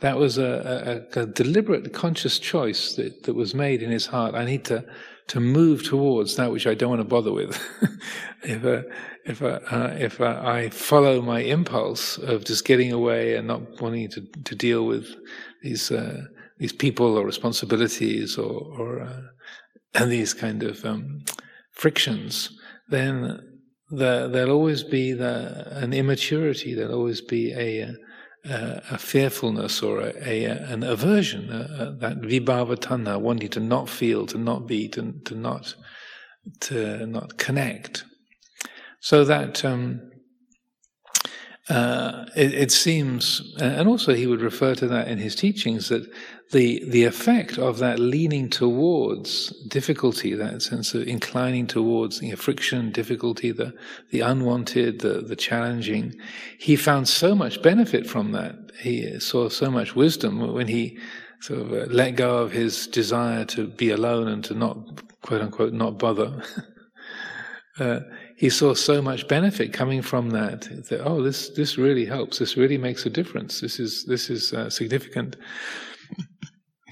[0.01, 4.35] that was a, a, a deliberate, conscious choice that, that was made in his heart.
[4.35, 4.85] I need to
[5.29, 7.57] to move towards that which I don't want to bother with.
[8.43, 8.83] if uh,
[9.25, 13.81] if, uh, uh, if uh, I follow my impulse of just getting away and not
[13.81, 15.07] wanting to, to deal with
[15.63, 16.23] these uh,
[16.59, 21.25] these people or responsibilities or, or uh, these kind of um,
[21.71, 22.51] frictions,
[22.89, 23.41] then
[23.91, 26.75] the, there'll always be the, an immaturity.
[26.75, 27.95] There'll always be a
[28.49, 34.27] uh, a fearfulness or a, a an aversion, uh, that vibhava wanting to not feel,
[34.27, 35.75] to not be, to, to not
[36.61, 38.05] to not connect.
[39.01, 40.10] So that um,
[41.71, 46.11] uh, it, it, seems, and also he would refer to that in his teachings, that
[46.51, 52.37] the the effect of that leaning towards difficulty, that sense of inclining towards you know,
[52.37, 53.73] friction, difficulty, the
[54.11, 56.21] the unwanted, the the challenging,
[56.59, 58.57] he found so much benefit from that.
[58.81, 60.99] He saw so much wisdom when he
[61.41, 64.77] sort of uh, let go of his desire to be alone and to not
[65.23, 66.43] quote unquote not bother.
[67.79, 68.01] uh,
[68.41, 70.63] he saw so much benefit coming from that.
[70.89, 72.39] that oh, this this really helps.
[72.39, 73.61] This really makes a difference.
[73.61, 75.37] This is this is uh, significant.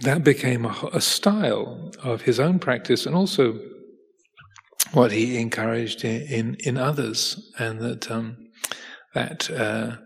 [0.03, 3.59] That became a, a, style of his own practice, and also
[4.93, 8.37] what he encouraged in in, in others, and that um,
[9.15, 9.51] that.
[9.51, 9.97] Uh,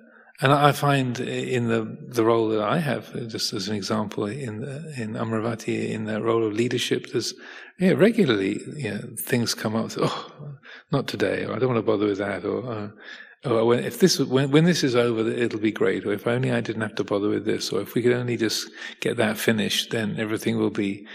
[0.40, 1.82] and I find in the
[2.16, 4.64] the role that I have, just as an example, in
[4.96, 7.34] in Amaravati, in the role of leadership, there's
[7.78, 9.90] yeah, regularly you know, things come up.
[9.96, 10.30] Oh,
[10.90, 12.88] not today, or I don't want to bother with that, or uh,
[13.44, 16.04] oh, when, if this when, when this is over, it'll be great.
[16.06, 17.72] Or if only I didn't have to bother with this.
[17.72, 21.06] Or if we could only just get that finished, then everything will be.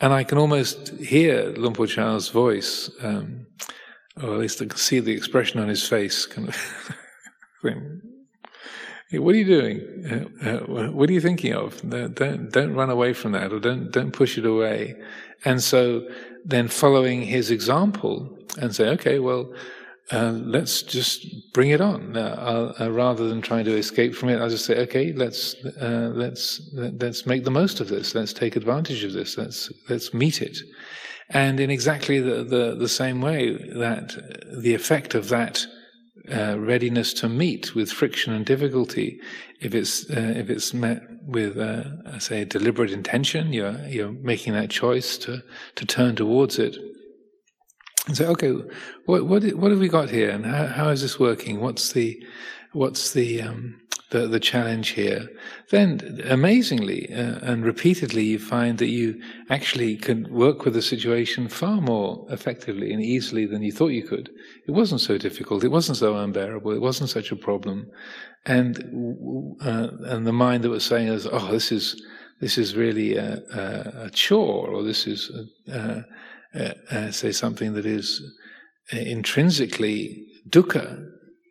[0.00, 3.46] And I can almost hear Luang Por Chah's voice, um,
[4.22, 6.26] or at least I can see the expression on his face.
[6.26, 6.96] Kind of
[9.08, 10.28] hey, what are you doing?
[10.44, 11.80] Uh, uh, what are you thinking of?
[11.88, 14.94] Don't don't run away from that, or don't don't push it away.
[15.44, 16.08] And so
[16.44, 19.52] then following his example and say, okay, well,
[20.12, 22.16] uh, let's just bring it on.
[22.16, 26.10] Uh, uh, rather than trying to escape from it, I'll just say, okay, let's uh,
[26.14, 28.14] let's let's make the most of this.
[28.14, 29.36] Let's take advantage of this.
[29.36, 30.58] Let's let's meet it.
[31.30, 34.14] And in exactly the, the, the same way, that
[34.62, 35.66] the effect of that
[36.32, 39.20] uh, readiness to meet with friction and difficulty,
[39.60, 44.70] if it's uh, if it's met with, uh, say, deliberate intention, you're you're making that
[44.70, 45.42] choice to
[45.74, 46.76] to turn towards it
[48.06, 48.52] and say, okay,
[49.06, 51.60] what what what have we got here, and how, how is this working?
[51.60, 52.22] What's the
[52.72, 55.28] what's the um, the, the challenge here?
[55.70, 61.48] Then, amazingly uh, and repeatedly, you find that you actually can work with the situation
[61.48, 64.30] far more effectively and easily than you thought you could.
[64.66, 65.64] It wasn't so difficult.
[65.64, 66.72] It wasn't so unbearable.
[66.72, 67.90] It wasn't such a problem,
[68.44, 68.76] and
[69.60, 72.00] uh, and the mind that was saying, "Is oh, this is."
[72.38, 75.30] This is really a, a, a chore, or this is
[75.68, 76.04] a,
[76.54, 78.22] uh, uh, say something that is
[78.92, 81.04] uh, intrinsically dukkha,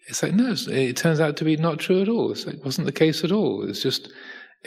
[0.08, 2.32] it's like no, it turns out to be not true at all.
[2.32, 3.68] It's like, it wasn't the case at all.
[3.68, 4.08] It's just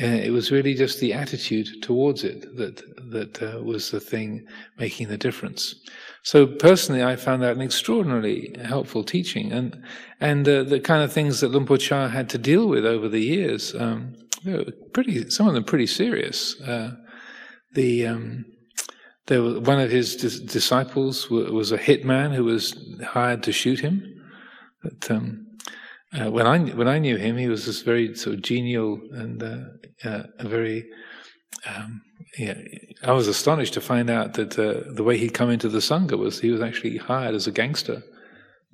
[0.00, 4.46] uh, it was really just the attitude towards it that that uh, was the thing
[4.78, 5.74] making the difference.
[6.22, 9.82] So personally, I found that an extraordinarily helpful teaching, and
[10.20, 13.08] and uh, the kind of things that Luang Por Chah had to deal with over
[13.08, 14.14] the years, um,
[14.92, 16.60] pretty some of them pretty serious.
[16.60, 16.92] Uh,
[17.74, 18.44] the um,
[19.26, 23.80] there was, one of his dis- disciples was a hitman who was hired to shoot
[23.80, 24.07] him.
[24.82, 25.46] But um,
[26.12, 29.42] uh, when I when I knew him, he was this very sort of genial and
[29.42, 30.86] uh, uh, a very.
[31.66, 32.02] Um,
[32.38, 32.54] yeah,
[33.02, 36.16] I was astonished to find out that uh, the way he'd come into the sangha
[36.16, 38.02] was he was actually hired as a gangster.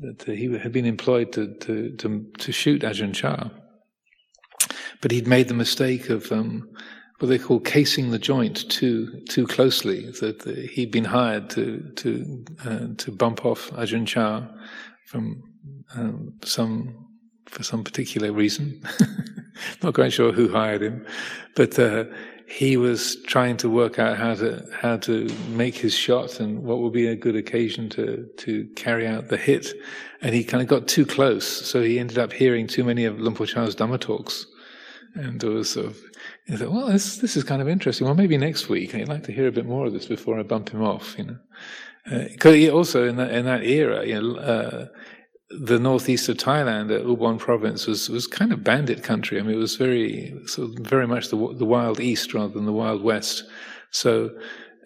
[0.00, 3.48] That uh, he had been employed to to to, to shoot Ajahn Chah,
[5.00, 6.30] but he'd made the mistake of.
[6.30, 6.68] Um,
[7.20, 10.10] what they call casing the joint too too closely.
[10.20, 14.42] That he'd been hired to to uh, to bump off Ajahn Chah
[15.06, 15.42] from
[15.94, 17.06] um, some
[17.46, 18.82] for some particular reason.
[19.82, 21.06] Not quite sure who hired him,
[21.54, 22.04] but uh,
[22.46, 26.80] he was trying to work out how to how to make his shot and what
[26.80, 29.68] would be a good occasion to to carry out the hit.
[30.22, 33.20] And he kind of got too close, so he ended up hearing too many of
[33.20, 34.46] Luang Por Chah's Dhamma talks,
[35.14, 35.98] and there was sort of
[36.46, 38.06] he thought, well, this, this is kind of interesting.
[38.06, 38.94] Well, maybe next week.
[38.94, 41.24] I'd like to hear a bit more of this before I bump him off, you
[41.24, 41.38] know.
[42.04, 44.86] Because uh, also in that, in that era, you know, uh,
[45.50, 49.38] the northeast of Thailand, Ubon province, was, was kind of bandit country.
[49.38, 52.72] I mean, it was very, of very much the, the wild east rather than the
[52.72, 53.44] wild west.
[53.90, 54.30] So,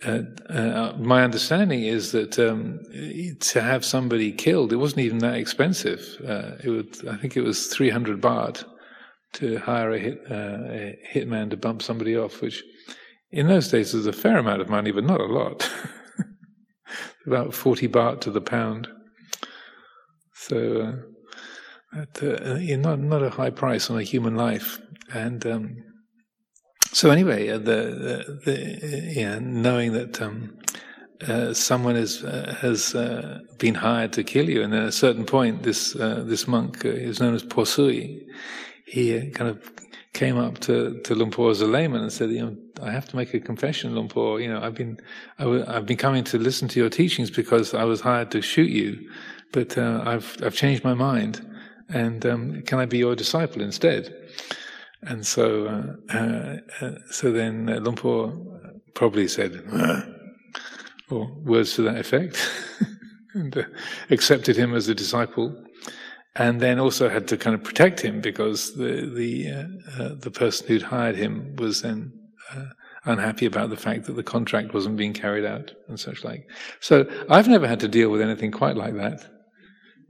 [0.04, 2.80] uh, uh, my understanding is that um,
[3.40, 6.00] to have somebody killed, it wasn't even that expensive.
[6.26, 8.64] Uh, it would, I think it was 300 baht
[9.34, 12.62] to hire a, hit, uh, a hitman to bump somebody off, which
[13.30, 15.68] in those days was a fair amount of money, but not a lot.
[17.26, 18.88] About 40 baht to the pound.
[20.48, 21.02] So,
[21.94, 24.80] uh, uh, not, not a high price on a human life.
[25.12, 25.76] And um,
[26.92, 30.58] so, anyway, uh, the, the, the yeah, knowing that um,
[31.26, 32.92] uh, someone is, uh, has
[33.58, 37.20] been hired to kill you, and at a certain point, this this monk uh, is
[37.20, 38.28] known as Posui
[38.88, 39.70] he kind of
[40.14, 43.06] came up to, to Luang Por as a layman and said, you know, I have
[43.08, 44.40] to make a confession, Luang Por.
[44.40, 44.98] You know, I've been,
[45.38, 48.40] i w- I've been coming to listen to your teachings because I was hired to
[48.40, 49.10] shoot you,
[49.52, 51.44] but uh, I've, I've changed my mind,
[51.88, 54.14] and um, can I be your disciple instead?
[55.02, 55.66] And so,
[56.10, 58.32] uh, uh, so then Por
[58.94, 59.62] probably said,
[61.10, 62.36] or words to that effect,
[63.34, 63.62] and uh,
[64.10, 65.64] accepted him as a disciple
[66.36, 70.30] and then also had to kind of protect him because the the uh, uh, the
[70.30, 72.12] person who'd hired him was then
[73.04, 76.46] unhappy about the fact that the contract wasn't being carried out and such like.
[76.80, 79.37] So I've never had to deal with anything quite like that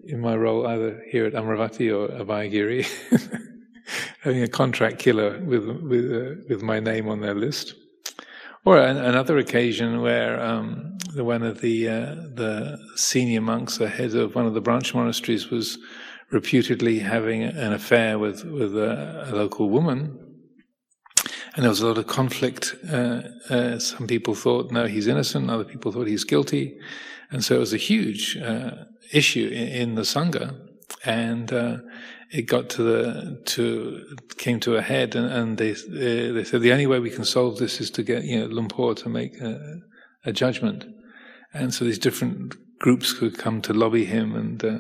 [0.05, 2.87] in my role either here at Amaravati or Abhayagiri,
[4.23, 7.75] having a contract killer with with uh, with my name on their list.
[8.65, 14.15] Or an, another occasion where um, one of the uh, the senior monks, the head
[14.15, 15.79] of one of the branch monasteries, was
[16.31, 20.19] reputedly having an affair with, with a, a local woman.
[21.55, 22.75] And there was a lot of conflict.
[22.91, 25.51] Uh, uh, some people thought, no, he's innocent.
[25.51, 26.79] Other people thought he's guilty.
[27.31, 28.71] And so it was a huge uh,
[29.13, 30.57] issue in, in, the Sangha.
[31.05, 31.79] and uh,
[32.31, 36.73] it got to the to came to a head, and, and they they said the
[36.73, 39.41] only way we can solve this is to get you know Luang Por to make
[39.41, 39.81] a,
[40.25, 40.85] a judgment,
[41.55, 44.65] and so these different groups could come to lobby him and.
[44.65, 44.79] Uh,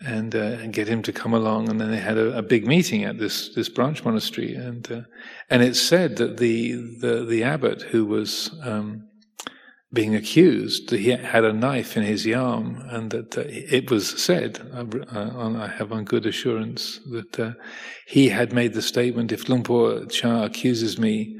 [0.00, 1.68] and, uh, and get him to come along.
[1.68, 5.00] And then they had a, a big meeting at this this branch monastery, and uh,
[5.50, 9.07] and it's said that the the the abbot who was um,
[9.92, 14.22] being accused, that he had a knife in his arm, and that uh, it was
[14.22, 14.84] said, uh,
[15.56, 17.52] I have on good assurance, that uh,
[18.06, 21.38] he had made the statement, if Luang Chah accuses me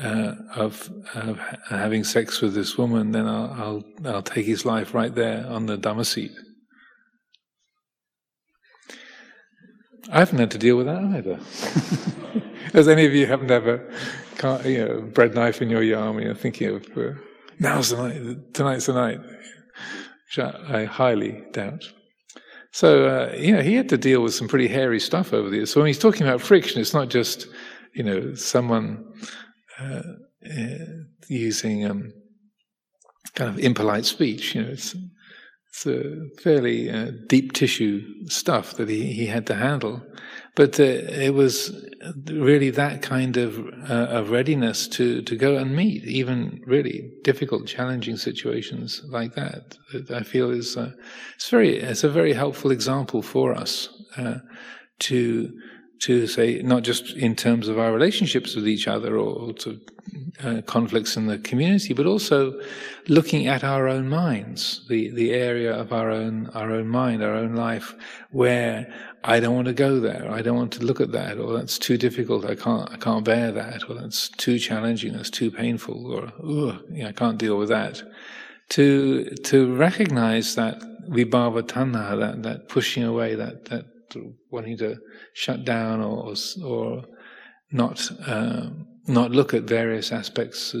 [0.00, 1.38] uh, of, of,
[1.68, 5.66] having sex with this woman, then I'll, I'll, I'll take his life right there on
[5.66, 6.32] the Dhamma seat.
[10.10, 11.38] I haven't had to deal with that either.
[12.74, 13.92] As any of you haven't ever,
[14.64, 17.12] you know, bread knife in your arm, you're thinking of uh,
[17.60, 21.84] now's the night, tonight's the night, which I, I highly doubt.
[22.72, 25.72] So, uh, he had to deal with some pretty hairy stuff over the years.
[25.72, 27.46] So when he's talking about friction, it's not just,
[27.94, 29.04] you know, someone
[29.78, 30.02] uh,
[30.46, 30.84] uh,
[31.28, 32.12] using um,
[33.34, 34.54] kind of impolite speech.
[34.54, 34.94] You know, it's
[35.68, 40.02] it's a fairly uh, deep tissue stuff that he, he had to handle.
[40.56, 41.86] But uh, it was
[42.26, 47.66] really that kind of, uh, of readiness to, to go and meet even really difficult,
[47.66, 49.76] challenging situations like that.
[49.92, 50.92] that I feel is uh,
[51.36, 54.38] it's very it's a very helpful example for us uh,
[55.00, 55.52] to
[56.00, 59.78] to say not just in terms of our relationships with each other or, or to
[60.42, 62.58] uh, conflicts in the community, but also
[63.08, 67.34] looking at our own minds, the, the area of our own, our own mind, our
[67.34, 67.94] own life,
[68.30, 68.92] where
[69.22, 71.78] I don't want to go there, I don't want to look at that, or that's
[71.78, 76.10] too difficult, I can't, I can't bear that, or that's too challenging, that's too painful,
[76.10, 78.02] or, ugh, I can't deal with that.
[78.70, 83.84] To, to recognize that vibhava tanha, that, that pushing away, that, that
[84.50, 84.96] wanting to
[85.34, 87.04] shut down or, or
[87.70, 90.74] not, um, not look at various aspects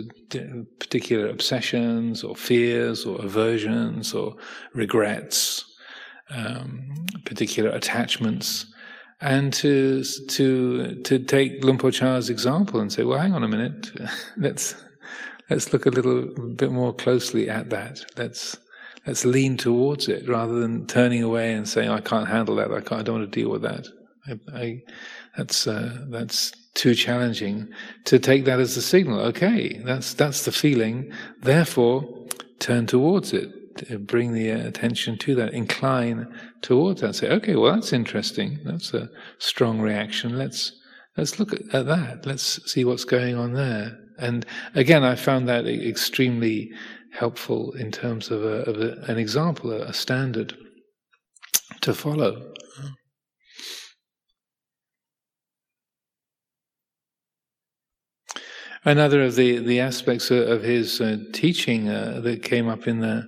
[0.78, 4.36] particular obsessions or fears or aversions or
[4.72, 5.64] regrets,
[6.30, 6.92] um,
[7.24, 8.66] particular attachments,
[9.20, 13.48] and to to to take Luang Por Chah's example and say, well, hang on a
[13.48, 13.90] minute,
[14.36, 14.74] let's
[15.48, 18.04] let's look a little bit more closely at that.
[18.16, 18.56] Let's
[19.06, 22.70] let's lean towards it rather than turning away and saying, I can't handle that.
[22.70, 23.86] I, can't, I don't want to deal with that.
[24.26, 24.82] I, I,
[25.36, 27.68] that's uh, that's too challenging
[28.04, 29.20] to take that as a signal.
[29.20, 31.12] Okay, that's that's the feeling.
[31.40, 32.26] Therefore,
[32.58, 33.52] turn towards it.
[34.00, 35.52] Bring the attention to that.
[35.52, 37.14] Incline towards that.
[37.14, 38.58] Say, okay, well, that's interesting.
[38.64, 39.08] That's a
[39.38, 40.36] strong reaction.
[40.36, 40.72] Let's
[41.16, 42.26] let's look at, at that.
[42.26, 43.96] Let's see what's going on there.
[44.18, 44.44] And
[44.74, 46.70] again, I found that extremely
[47.12, 50.56] helpful in terms of, a, of a, an example, a, a standard
[51.80, 52.52] to follow.
[58.84, 63.26] Another of the, the aspects of his uh, teaching uh, that came up in the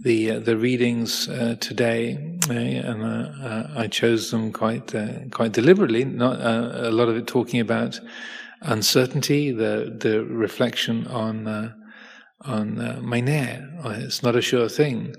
[0.00, 2.16] the uh, the readings uh, today,
[2.48, 4.94] uh, and uh, I chose them quite
[5.30, 6.04] quite deliberately.
[6.04, 8.00] Not a lot of it talking about
[8.60, 11.74] uncertainty, the the reflection on
[12.42, 13.70] on uh.
[13.84, 15.14] It's not a sure thing.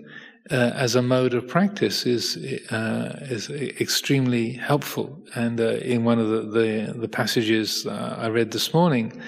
[0.49, 2.37] Uh, as a mode of practice is
[2.71, 5.21] uh, is extremely helpful.
[5.35, 9.21] And uh, in one of the the, the passages uh, I read this morning,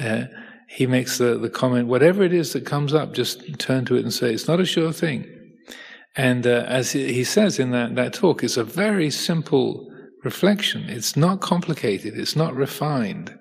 [0.00, 0.24] uh,
[0.72, 4.02] he makes the, the comment: whatever it is that comes up, just turn to it
[4.02, 5.26] and say, "It's not a sure thing."
[6.16, 9.88] And uh, as he says in that that talk, it's a very simple
[10.24, 10.84] reflection.
[10.88, 12.18] It's not complicated.
[12.18, 13.38] It's not refined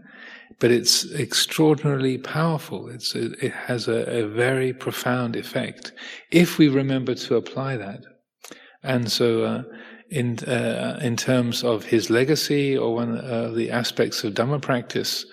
[0.62, 2.88] but it's extraordinarily powerful.
[2.88, 5.92] It's, it has a, a, very profound effect
[6.30, 8.02] if we remember to apply that.
[8.84, 9.64] And so, uh,
[10.12, 15.26] in uh, in terms of his legacy or one of the aspects of Dhamma practice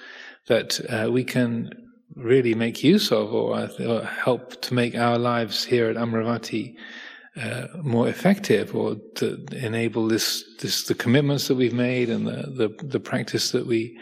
[0.47, 1.71] that uh, we can
[2.19, 6.77] really make use of or, or, help to make our lives here at Amaravati
[7.41, 12.69] uh, more effective or to enable this, this the commitments that we've made and the,
[12.69, 13.99] the, the practice that we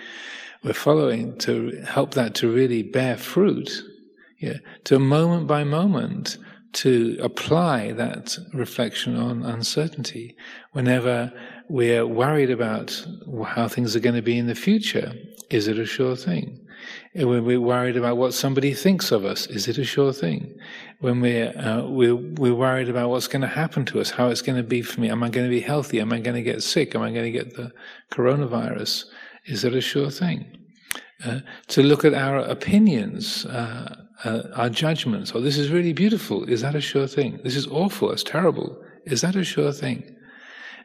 [0.64, 3.70] we're following to help that to really bear fruit,
[4.38, 6.38] yeah, to moment by moment
[6.72, 10.36] to apply that reflection on uncertainty
[10.72, 11.32] whenever
[11.68, 13.06] we're worried about
[13.46, 15.12] how things are going to be in the future.
[15.50, 16.65] Is it a sure thing?
[17.14, 20.54] When we're worried about what somebody thinks of us, is it a sure thing?
[21.00, 24.42] When we're, uh, we're, we're worried about what's going to happen to us, how it's
[24.42, 26.00] going to be for me, am I going to be healthy?
[26.00, 26.94] Am I going to get sick?
[26.94, 27.72] Am I going to get the
[28.12, 29.04] coronavirus?
[29.46, 30.58] Is it a sure thing?
[31.24, 35.32] Uh, to look at our opinions, uh, uh, our judgments.
[35.34, 36.44] Oh, this is really beautiful.
[36.44, 37.40] Is that a sure thing?
[37.42, 38.10] This is awful.
[38.10, 38.82] It's terrible.
[39.04, 40.16] Is that a sure thing?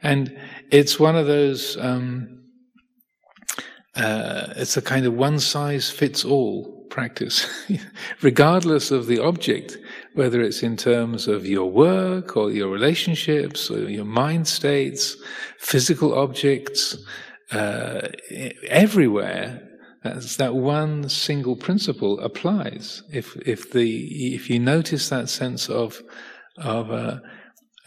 [0.04, 0.38] And
[0.72, 2.41] it's one of those, um,
[3.96, 7.48] uh, it's a kind of one size fits all practice,
[8.22, 9.78] regardless of the object,
[10.14, 15.16] whether it's in terms of your work or your relationships or your mind states,
[15.58, 16.98] physical objects,
[17.52, 18.08] uh,
[18.68, 19.68] everywhere.
[20.04, 23.04] That's, that one single principle applies.
[23.12, 26.02] If if the if you notice that sense of
[26.58, 27.20] of uh,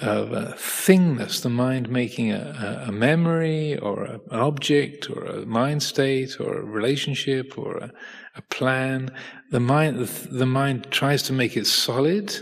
[0.00, 5.46] of a thingness, the mind making a, a memory or a, an object or a
[5.46, 7.92] mind state or a relationship or a,
[8.34, 9.10] a plan.
[9.50, 12.34] The mind, the, the, mind tries to make it solid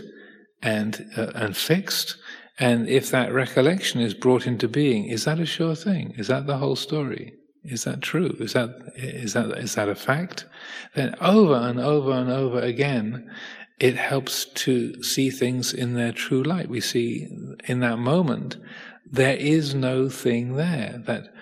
[0.61, 2.17] and uh, and fixed.
[2.59, 6.13] And if that recollection is brought into being, is that a sure thing?
[6.17, 7.33] Is that the whole story?
[7.63, 8.35] Is that true?
[8.39, 10.45] Is that is that is that a fact?
[10.95, 13.29] Then over and over and over again,
[13.79, 16.69] it helps to see things in their true light.
[16.69, 17.27] We see
[17.65, 18.57] in that moment
[19.09, 21.01] there is no thing there.
[21.05, 21.33] That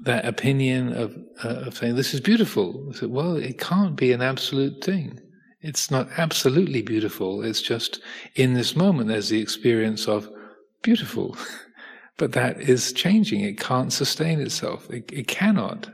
[0.00, 2.92] that opinion of uh, of saying this is beautiful.
[2.92, 5.20] Say, well, it can't be an absolute thing.
[5.60, 7.42] It's not absolutely beautiful.
[7.42, 8.00] It's just
[8.36, 10.30] in this moment there's the experience of
[10.82, 11.36] beautiful,
[12.16, 13.40] but that is changing.
[13.40, 14.88] It can't sustain itself.
[14.90, 15.90] It, it cannot.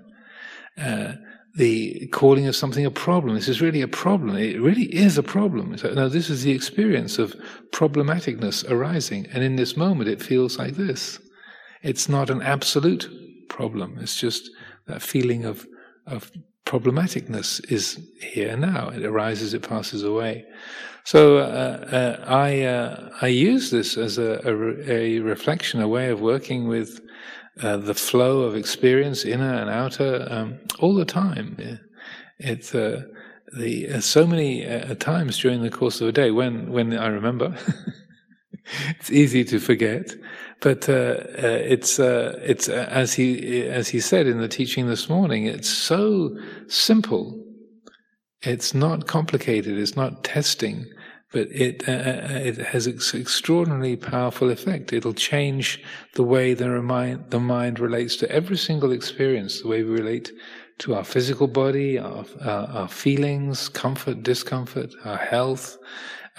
[0.76, 1.14] Uh,
[1.56, 3.36] the calling of something a problem.
[3.36, 4.36] This is really a problem.
[4.36, 5.76] It really is a problem.
[5.78, 7.36] So, no, this is the experience of
[7.70, 9.26] problematicness arising.
[9.32, 11.20] And in this moment, it feels like this.
[11.82, 13.08] It's not an absolute
[13.48, 13.98] problem.
[14.00, 14.50] It's just
[14.86, 15.66] that feeling of,
[16.06, 16.32] of
[16.66, 18.88] problematicness is here now.
[18.88, 20.44] It arises, it passes away.
[21.04, 26.08] So uh, uh, I uh, I use this as a, a, a reflection, a way
[26.08, 27.00] of working with
[27.62, 31.78] uh, the flow of experience, inner and outer, um, all the time.
[32.38, 33.02] It's uh,
[33.56, 37.06] the uh, so many uh, times during the course of a day when when I
[37.06, 37.56] remember.
[38.98, 40.14] it's easy to forget,
[40.60, 45.46] but uh, it's it's as he as he said in the teaching this morning.
[45.46, 46.36] It's so
[46.66, 47.40] simple.
[48.42, 49.78] It's not complicated.
[49.78, 50.86] It's not testing
[51.34, 54.92] but it uh, uh it has an extraordinarily powerful effect.
[54.92, 55.82] It'll change
[56.14, 60.30] the way the mind the mind relates to every single experience, the way we relate
[60.78, 65.76] to our physical body, our, our, our feelings, comfort, discomfort, our health,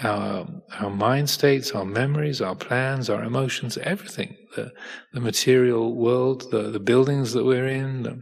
[0.03, 0.47] our
[0.79, 4.35] our mind states, our memories, our plans, our emotions, everything.
[4.55, 4.71] The
[5.13, 8.15] the material world, the the buildings that we're in, the,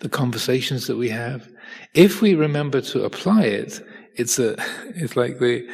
[0.00, 1.48] the conversations that we have.
[1.94, 3.80] If we remember to apply it,
[4.18, 4.56] it's a
[4.94, 5.68] it's like the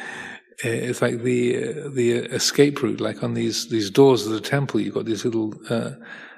[0.63, 4.79] it's like the uh, the escape route like on these these doors of the temple
[4.79, 5.91] you've got these little uh,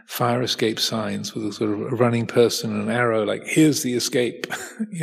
[0.07, 3.83] fire escape signs with a sort of a running person and an arrow like here's
[3.83, 4.47] the escape.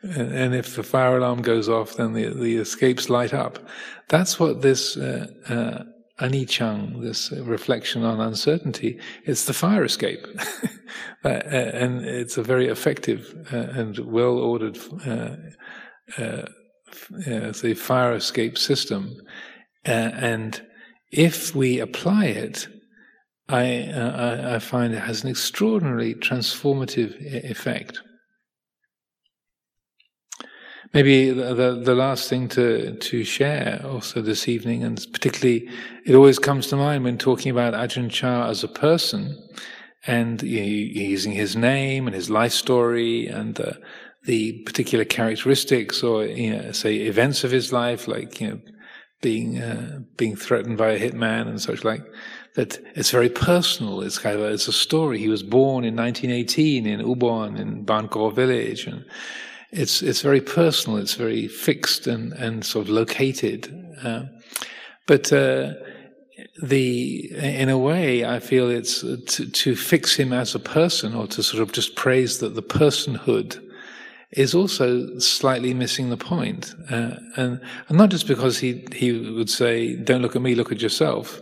[0.00, 3.58] And, and, if the fire alarm goes off then the the escapes light up.
[4.06, 5.82] That's what this uh, uh,
[6.24, 10.24] anicang, this reflection on uncertainty, it's the fire escape.
[11.24, 14.78] Uh, and it's a very effective uh, and well ordered
[16.16, 16.46] uh,
[17.26, 19.16] uh, the fire escape system.
[19.86, 20.62] Uh, and
[21.10, 22.68] if we apply it,
[23.48, 27.16] I, uh, I find it has an extraordinarily transformative
[27.50, 28.00] effect.
[30.94, 35.68] Maybe the, the, the, last thing to, to share also this evening, and particularly
[36.06, 39.36] it always comes to mind when talking about Ajahn Chah as a person
[40.06, 43.72] and using his name and his life story and uh,
[44.28, 48.60] the particular characteristics or you know, say events of his life, like you know,
[49.22, 52.04] being uh, being threatened by a hitman and such like.
[52.54, 54.02] That it's very personal.
[54.02, 55.18] It's kind of a, it's a story.
[55.18, 59.02] He was born in 1918 in Ubon in Bahn Gor village, and
[59.70, 60.98] it's it's very personal.
[60.98, 63.62] It's very fixed and and sort of located.
[64.04, 64.24] Uh,
[65.06, 65.72] but uh,
[66.62, 67.30] the
[67.62, 71.42] in a way, I feel it's to, to fix him as a person, or to
[71.42, 73.64] sort of just praise that the personhood
[74.32, 76.74] is also slightly missing the point.
[76.90, 80.72] Uh, and, and not just because he, he would say, don't look at me, look
[80.72, 81.40] at yourself,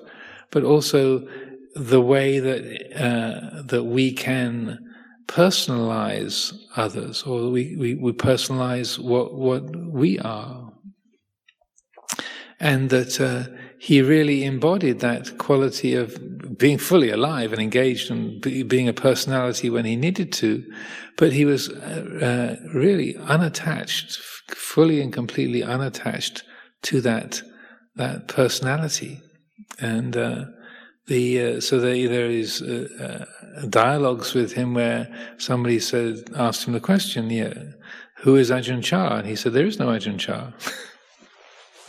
[0.50, 1.26] but also
[1.74, 2.62] the way that,
[2.96, 4.78] uh, that we can
[5.26, 10.72] personalize others or we, we, we personalize what, what we are.
[12.60, 18.40] And that, uh, he really embodied that quality of being fully alive and engaged and
[18.40, 20.64] be, being a personality when he needed to,
[21.16, 24.16] but he was uh, uh, really unattached,
[24.48, 26.42] fully and completely unattached
[26.82, 27.42] to that
[27.96, 29.20] that personality,
[29.78, 30.44] and uh,
[31.06, 33.24] the uh, so there, there is uh,
[33.58, 35.08] uh, dialogues with him where
[35.38, 37.54] somebody said asked him the question, yeah,
[38.18, 39.16] who is Ajahn Chah?
[39.18, 40.52] And he said, there is no Ajahn Chah.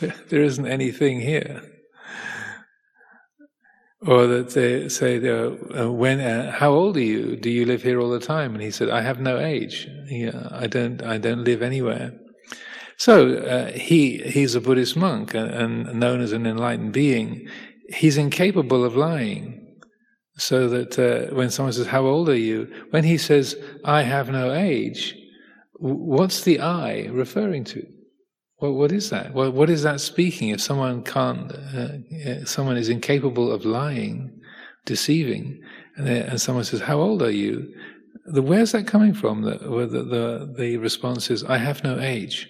[0.28, 1.62] there isn't anything here.
[4.06, 7.34] Or that they say, uh, when, uh, how old are you?
[7.34, 8.54] Do you live here all the time?
[8.54, 9.88] And he said, I have no age.
[10.06, 12.12] Yeah, I don't, I don't live anywhere.
[12.98, 17.48] So uh, he he's a Buddhist monk and, and, known as an enlightened being.
[17.90, 19.54] He's incapable of lying.
[20.36, 24.30] So that uh, when someone says, "How old are you?" when he says, "I have
[24.30, 25.14] no age,"
[25.78, 27.86] what's the "I" referring to?
[28.60, 29.34] Well, what is that?
[29.34, 30.48] Well, what is that speaking?
[30.48, 34.40] If someone can't, uh, someone is incapable of lying,
[34.84, 35.60] deceiving,
[35.96, 37.72] and, and someone says, "How old are you?"
[38.26, 39.42] The, where's that coming from?
[39.42, 42.48] The, the, the, the response is, "I have no age."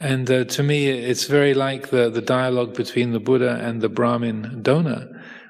[0.00, 3.88] And uh, to me, it's very like the, the dialogue between the Buddha and the
[3.88, 5.08] Brahmin Dona,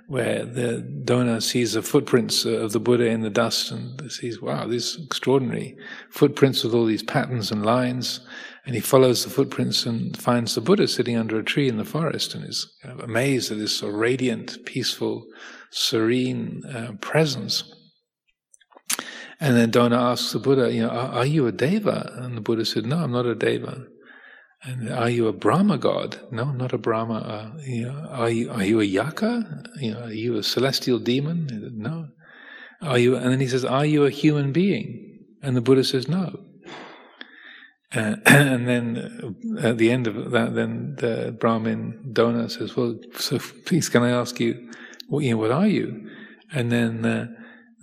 [0.09, 4.67] where the Dona sees the footprints of the Buddha in the dust and sees, wow,
[4.67, 5.75] these extraordinary
[6.11, 8.21] footprints with all these patterns and lines.
[8.65, 11.85] And he follows the footprints and finds the Buddha sitting under a tree in the
[11.85, 15.27] forest and is kind of amazed at this sort of radiant, peaceful,
[15.71, 17.65] serene uh, presence.
[19.41, 22.13] And then Dona asks the Buddha, you know, are, are you a deva?
[22.19, 23.87] And the Buddha said, no, I'm not a deva.
[24.65, 26.21] And are you a Brahma god?
[26.31, 27.15] No, I'm not a Brahma.
[27.15, 29.67] Uh, you know, are you are you a yakkha?
[29.81, 31.49] You know, are you a celestial demon?
[31.75, 32.07] No.
[32.81, 33.17] Are you?
[33.17, 36.39] And then he says, "Are you a human being?" And the Buddha says, "No."
[37.95, 42.99] Uh, and then uh, at the end of that, then the Brahmin Dona says, "Well,
[43.17, 44.71] so please, can I ask you,
[45.09, 46.09] what, you know, what are you?"
[46.53, 47.27] And then uh,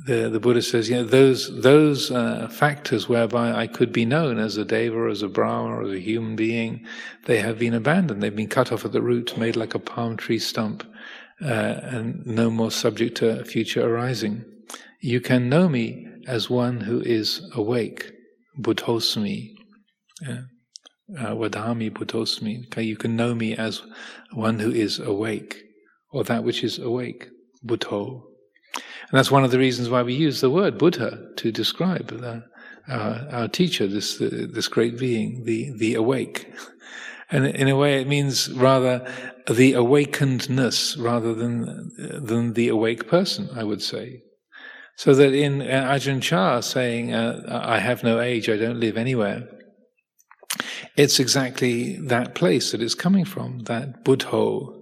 [0.05, 4.39] the, the Buddha says, you know, those, those uh, factors whereby I could be known
[4.39, 6.85] as a deva, as a brahma, or as a human being,
[7.25, 8.23] they have been abandoned.
[8.23, 10.83] They've been cut off at the root, made like a palm tree stump,
[11.41, 14.45] uh, and no more subject to future arising.
[15.01, 18.11] You can know me as one who is awake,
[18.59, 19.55] buddhosmi.
[20.27, 20.41] Uh,
[21.33, 22.65] vadami.
[22.67, 23.81] Okay, you can know me as
[24.31, 25.63] one who is awake,
[26.11, 27.29] or that which is awake,
[27.65, 28.23] buddho.
[28.75, 32.43] And that's one of the reasons why we use the word Buddha to describe the,
[32.87, 36.53] our, our, teacher, this, uh, this great being, the, the awake.
[37.31, 39.11] And in a way, it means rather
[39.47, 44.21] the awakenedness rather than, than the awake person, I would say.
[44.95, 48.97] So that in uh, Ajahn Chah saying, uh, I have no age, I don't live
[48.97, 49.47] anywhere,
[50.95, 54.75] it's exactly that place that it's coming from, that buddho,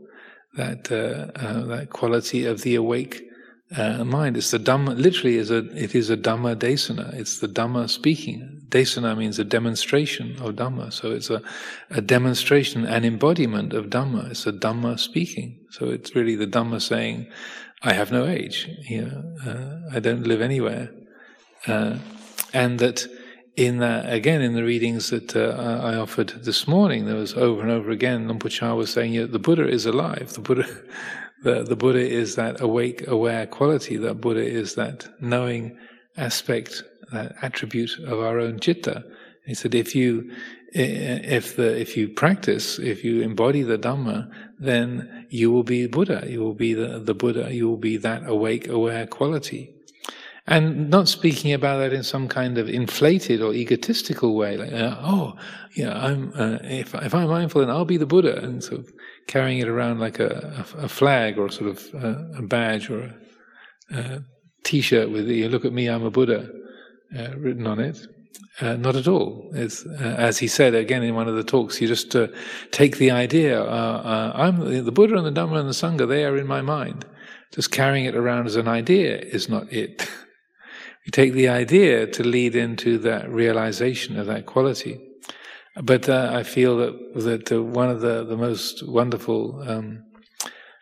[0.55, 3.23] that, uh, uh, that quality of the awake
[3.75, 4.37] uh, mind.
[4.37, 7.13] It's the Dhamma, literally is a, it is a Dhamma Desana.
[7.13, 8.61] It's the Dhamma speaking.
[8.69, 10.91] Desana means a demonstration of Dhamma.
[10.91, 11.41] So it's a,
[11.89, 14.31] a demonstration, an embodiment of Dhamma.
[14.31, 15.59] It's a Dhamma speaking.
[15.69, 17.27] So it's really the Dhamma saying,
[17.83, 18.69] I have no age.
[18.89, 20.89] You know, uh, I don't live anywhere.
[21.67, 21.97] Uh,
[22.53, 23.05] and that
[23.57, 27.63] in that, again, in the readings that uh, I offered this morning, there was over
[27.63, 30.33] and over again, Por was saying, the Buddha is alive.
[30.33, 30.67] The Buddha,
[31.43, 33.97] the, the Buddha is that awake, aware quality.
[33.97, 35.75] That Buddha is that knowing
[36.17, 39.03] aspect, that attribute of our own citta.
[39.47, 40.31] He said, if you,
[40.73, 44.29] if the, if you practice, if you embody the Dhamma,
[44.59, 46.25] then you will be Buddha.
[46.29, 47.51] You will be the, the Buddha.
[47.51, 49.76] You will be that awake, aware quality.
[50.49, 54.95] And not speaking about that in some kind of inflated or egotistical way, like, uh,
[55.01, 55.35] oh,
[55.75, 58.37] yeah, I'm, uh, if, if I'm mindful, then I'll be the Buddha.
[58.37, 58.93] And sort of
[59.27, 62.89] carrying it around like a, a, a flag or sort of a, uh, a badge
[62.89, 63.13] or
[63.91, 64.19] a, a
[64.63, 66.49] t-shirt with you look at me, I'm a Buddha
[67.17, 67.99] uh, written on it.
[68.61, 69.51] Uh, not at all.
[69.53, 69.67] Uh,
[70.01, 72.15] as he said again in one of the talks, you just
[72.71, 73.63] take the idea.
[73.63, 76.07] I'm the Buddha and the Dhamma and the Sangha.
[76.07, 77.05] They are in my mind.
[77.53, 80.09] Just carrying it around as an idea is not it.
[81.07, 84.99] you take the idea to lead into that realization of that quality.
[85.81, 90.03] But uh, I feel that that uh, one of the the most wonderful, um,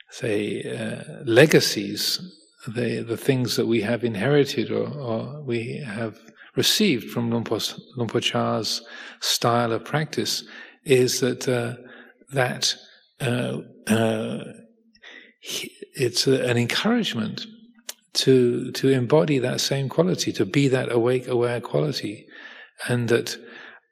[0.10, 2.20] say, uh, legacies,
[2.68, 6.18] the the things that we have inherited or, or we have
[6.56, 8.82] received from Luang Por Chah's
[9.20, 10.44] style of practice,
[10.86, 11.76] is that uh,
[12.34, 12.74] that
[13.22, 14.44] uh, uh,
[15.94, 17.46] it's an encouragement
[18.16, 22.28] to to embody that same quality, to be that awake, aware quality,
[22.88, 23.38] and that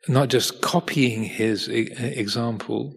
[0.07, 2.93] not just copying his example,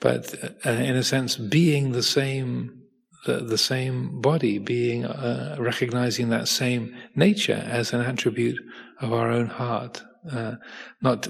[0.00, 2.82] but uh, in a sense being the same,
[3.26, 8.58] the, the same body, being uh, recognizing that same nature as an attribute
[9.00, 10.02] of our own heart,
[10.32, 10.54] uh,
[11.02, 11.28] not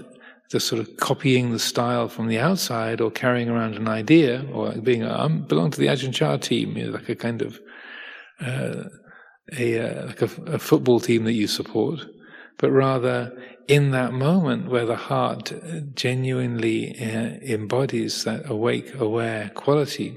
[0.51, 4.71] just sort of copying the style from the outside or carrying around an idea or
[4.73, 7.59] being I belong to the Ajahn Chah team, you know, like a kind of
[8.41, 8.85] uh,
[9.57, 12.01] a uh, like a, a football team that you support,
[12.59, 13.37] but rather
[13.69, 15.53] in that moment where the heart
[15.95, 20.17] genuinely uh, embodies that awake, aware quality,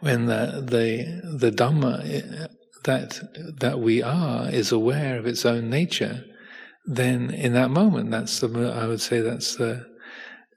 [0.00, 2.48] when the the the Dhamma
[2.84, 3.20] that
[3.60, 6.24] that we are is aware of its own nature,
[6.84, 9.86] then in that moment, that's the I would say that's the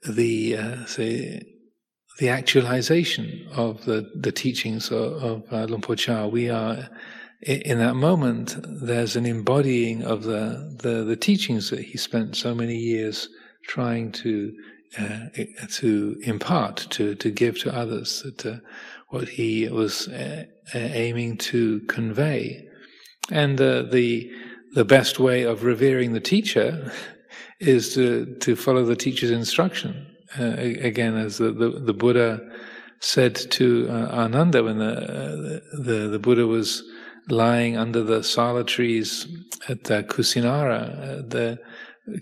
[0.08, 1.42] the uh, say
[2.18, 6.26] the actualization of the the teachings of, of uh, Chah.
[6.26, 6.88] We are
[7.42, 8.56] in that moment.
[8.62, 13.28] There's an embodying of the the, the teachings that he spent so many years
[13.66, 14.52] trying to
[14.98, 15.26] uh,
[15.72, 18.22] to impart, to to give to others.
[18.22, 18.56] That uh,
[19.08, 20.44] what he was uh,
[20.74, 22.66] aiming to convey,
[23.30, 24.30] and the
[24.74, 26.92] the best way of revering the teacher
[27.60, 30.13] is to to follow the teacher's instruction.
[30.38, 32.40] Uh, again, as the, the, the Buddha
[33.00, 36.82] said to uh, Ananda when the, the the Buddha was
[37.28, 39.26] lying under the sala trees
[39.68, 41.58] at uh, Kusinara, the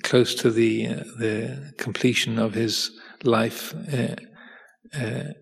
[0.03, 0.87] close to the
[1.19, 2.91] the completion of his
[3.25, 4.17] life uh,
[4.95, 5.33] uh,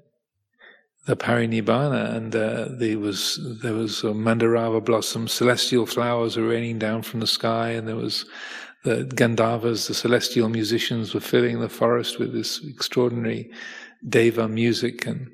[1.06, 6.78] the parinibbana, and uh, there was there was a mandarava blossoms, celestial flowers were raining
[6.78, 8.26] down from the sky, and there was
[8.82, 13.50] the Gandharvas, the celestial musicians, were filling the forest with this extraordinary
[14.08, 15.06] deva music.
[15.06, 15.30] And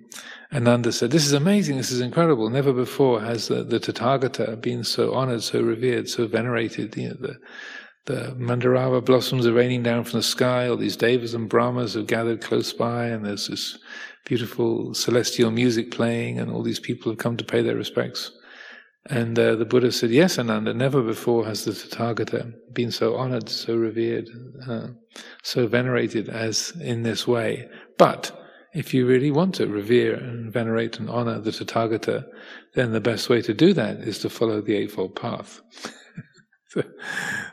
[0.53, 1.77] Ananda said, "This is amazing.
[1.77, 2.51] This is incredible.
[2.51, 6.97] Never before has the, the Tathagata been so honored, so revered, so venerated.
[6.97, 7.39] You know, the
[8.07, 10.69] the mandarava blossoms are raining down from the sky.
[10.69, 13.79] All these devas and brahmas have gathered close by, and there's this
[14.25, 18.31] beautiful celestial music playing, and all these people have come to pay their respects.
[19.09, 23.49] And uh, the Buddha said, Yes, Ananda, never before has the Tathagata been so honored,
[23.49, 24.29] so revered,
[24.67, 24.89] uh,
[25.43, 27.69] so venerated as in this way.
[27.99, 28.33] But
[28.75, 32.27] if you really want to revere and venerate and honor the Tathagata,
[32.75, 35.61] then the best way to do that is to follow the Eightfold Path.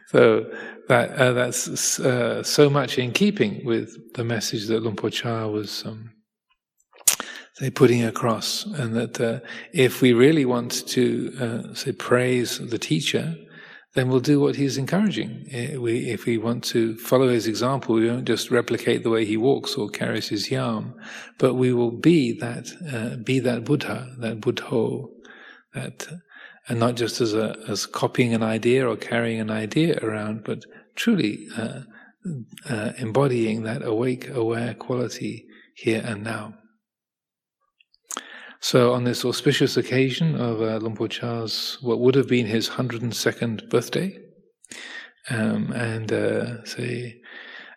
[0.08, 0.52] so,
[0.90, 5.48] that uh, that's uh, so much in keeping with the message that Luang Por Chah
[5.48, 6.13] was um,
[7.54, 9.40] say putting across, and that uh,
[9.74, 13.36] if we really want to uh, say praise the teacher,
[13.94, 15.44] then we'll do what he's encouraging.
[15.48, 19.24] If we, if we want to follow his example, we won't just replicate the way
[19.24, 20.96] he walks or carries his yam,
[21.38, 25.10] but we will be that uh, be that Buddha, that Buddho,
[25.74, 26.08] that
[26.68, 30.66] and not just as a as copying an idea or carrying an idea around, but
[30.96, 31.82] truly uh,
[32.68, 35.46] uh, embodying that awake, aware quality
[35.76, 36.56] here and now.
[38.64, 42.70] So, on this auspicious occasion of uh, Luang Por Chah's, what would have been his
[42.70, 44.18] 102nd birthday,
[45.30, 47.22] um, and uh, say,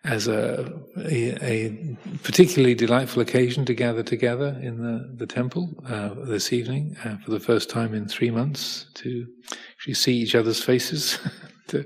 [0.04, 6.10] as a, a, a, particularly delightful occasion to gather together in the, the temple uh,
[6.24, 9.26] this evening uh, for the first time in three months to
[9.72, 11.18] actually see each other's faces,
[11.66, 11.84] to,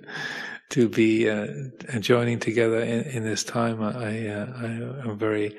[0.69, 1.47] to be uh,
[2.01, 3.83] joining together in, in, this time.
[3.83, 5.57] I, uh, I am very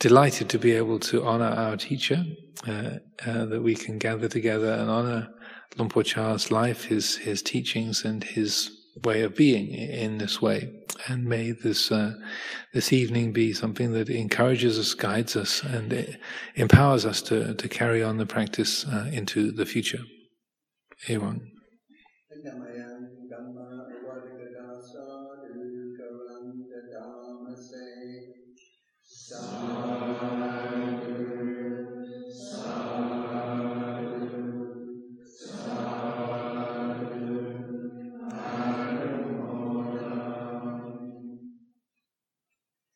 [0.00, 2.24] delighted to be able to honor our teacher,
[2.66, 5.28] uh, uh, that we can gather together and honor
[5.76, 8.70] Luang Por Chah's life, his, his teachings, and his
[9.04, 10.72] way of being in this way.
[11.06, 12.14] And may this uh,
[12.74, 16.18] this evening be something that encourages us, guides us, and
[16.56, 20.02] empowers us to, to carry on the practice uh, into the future.
[21.08, 21.40] Evam.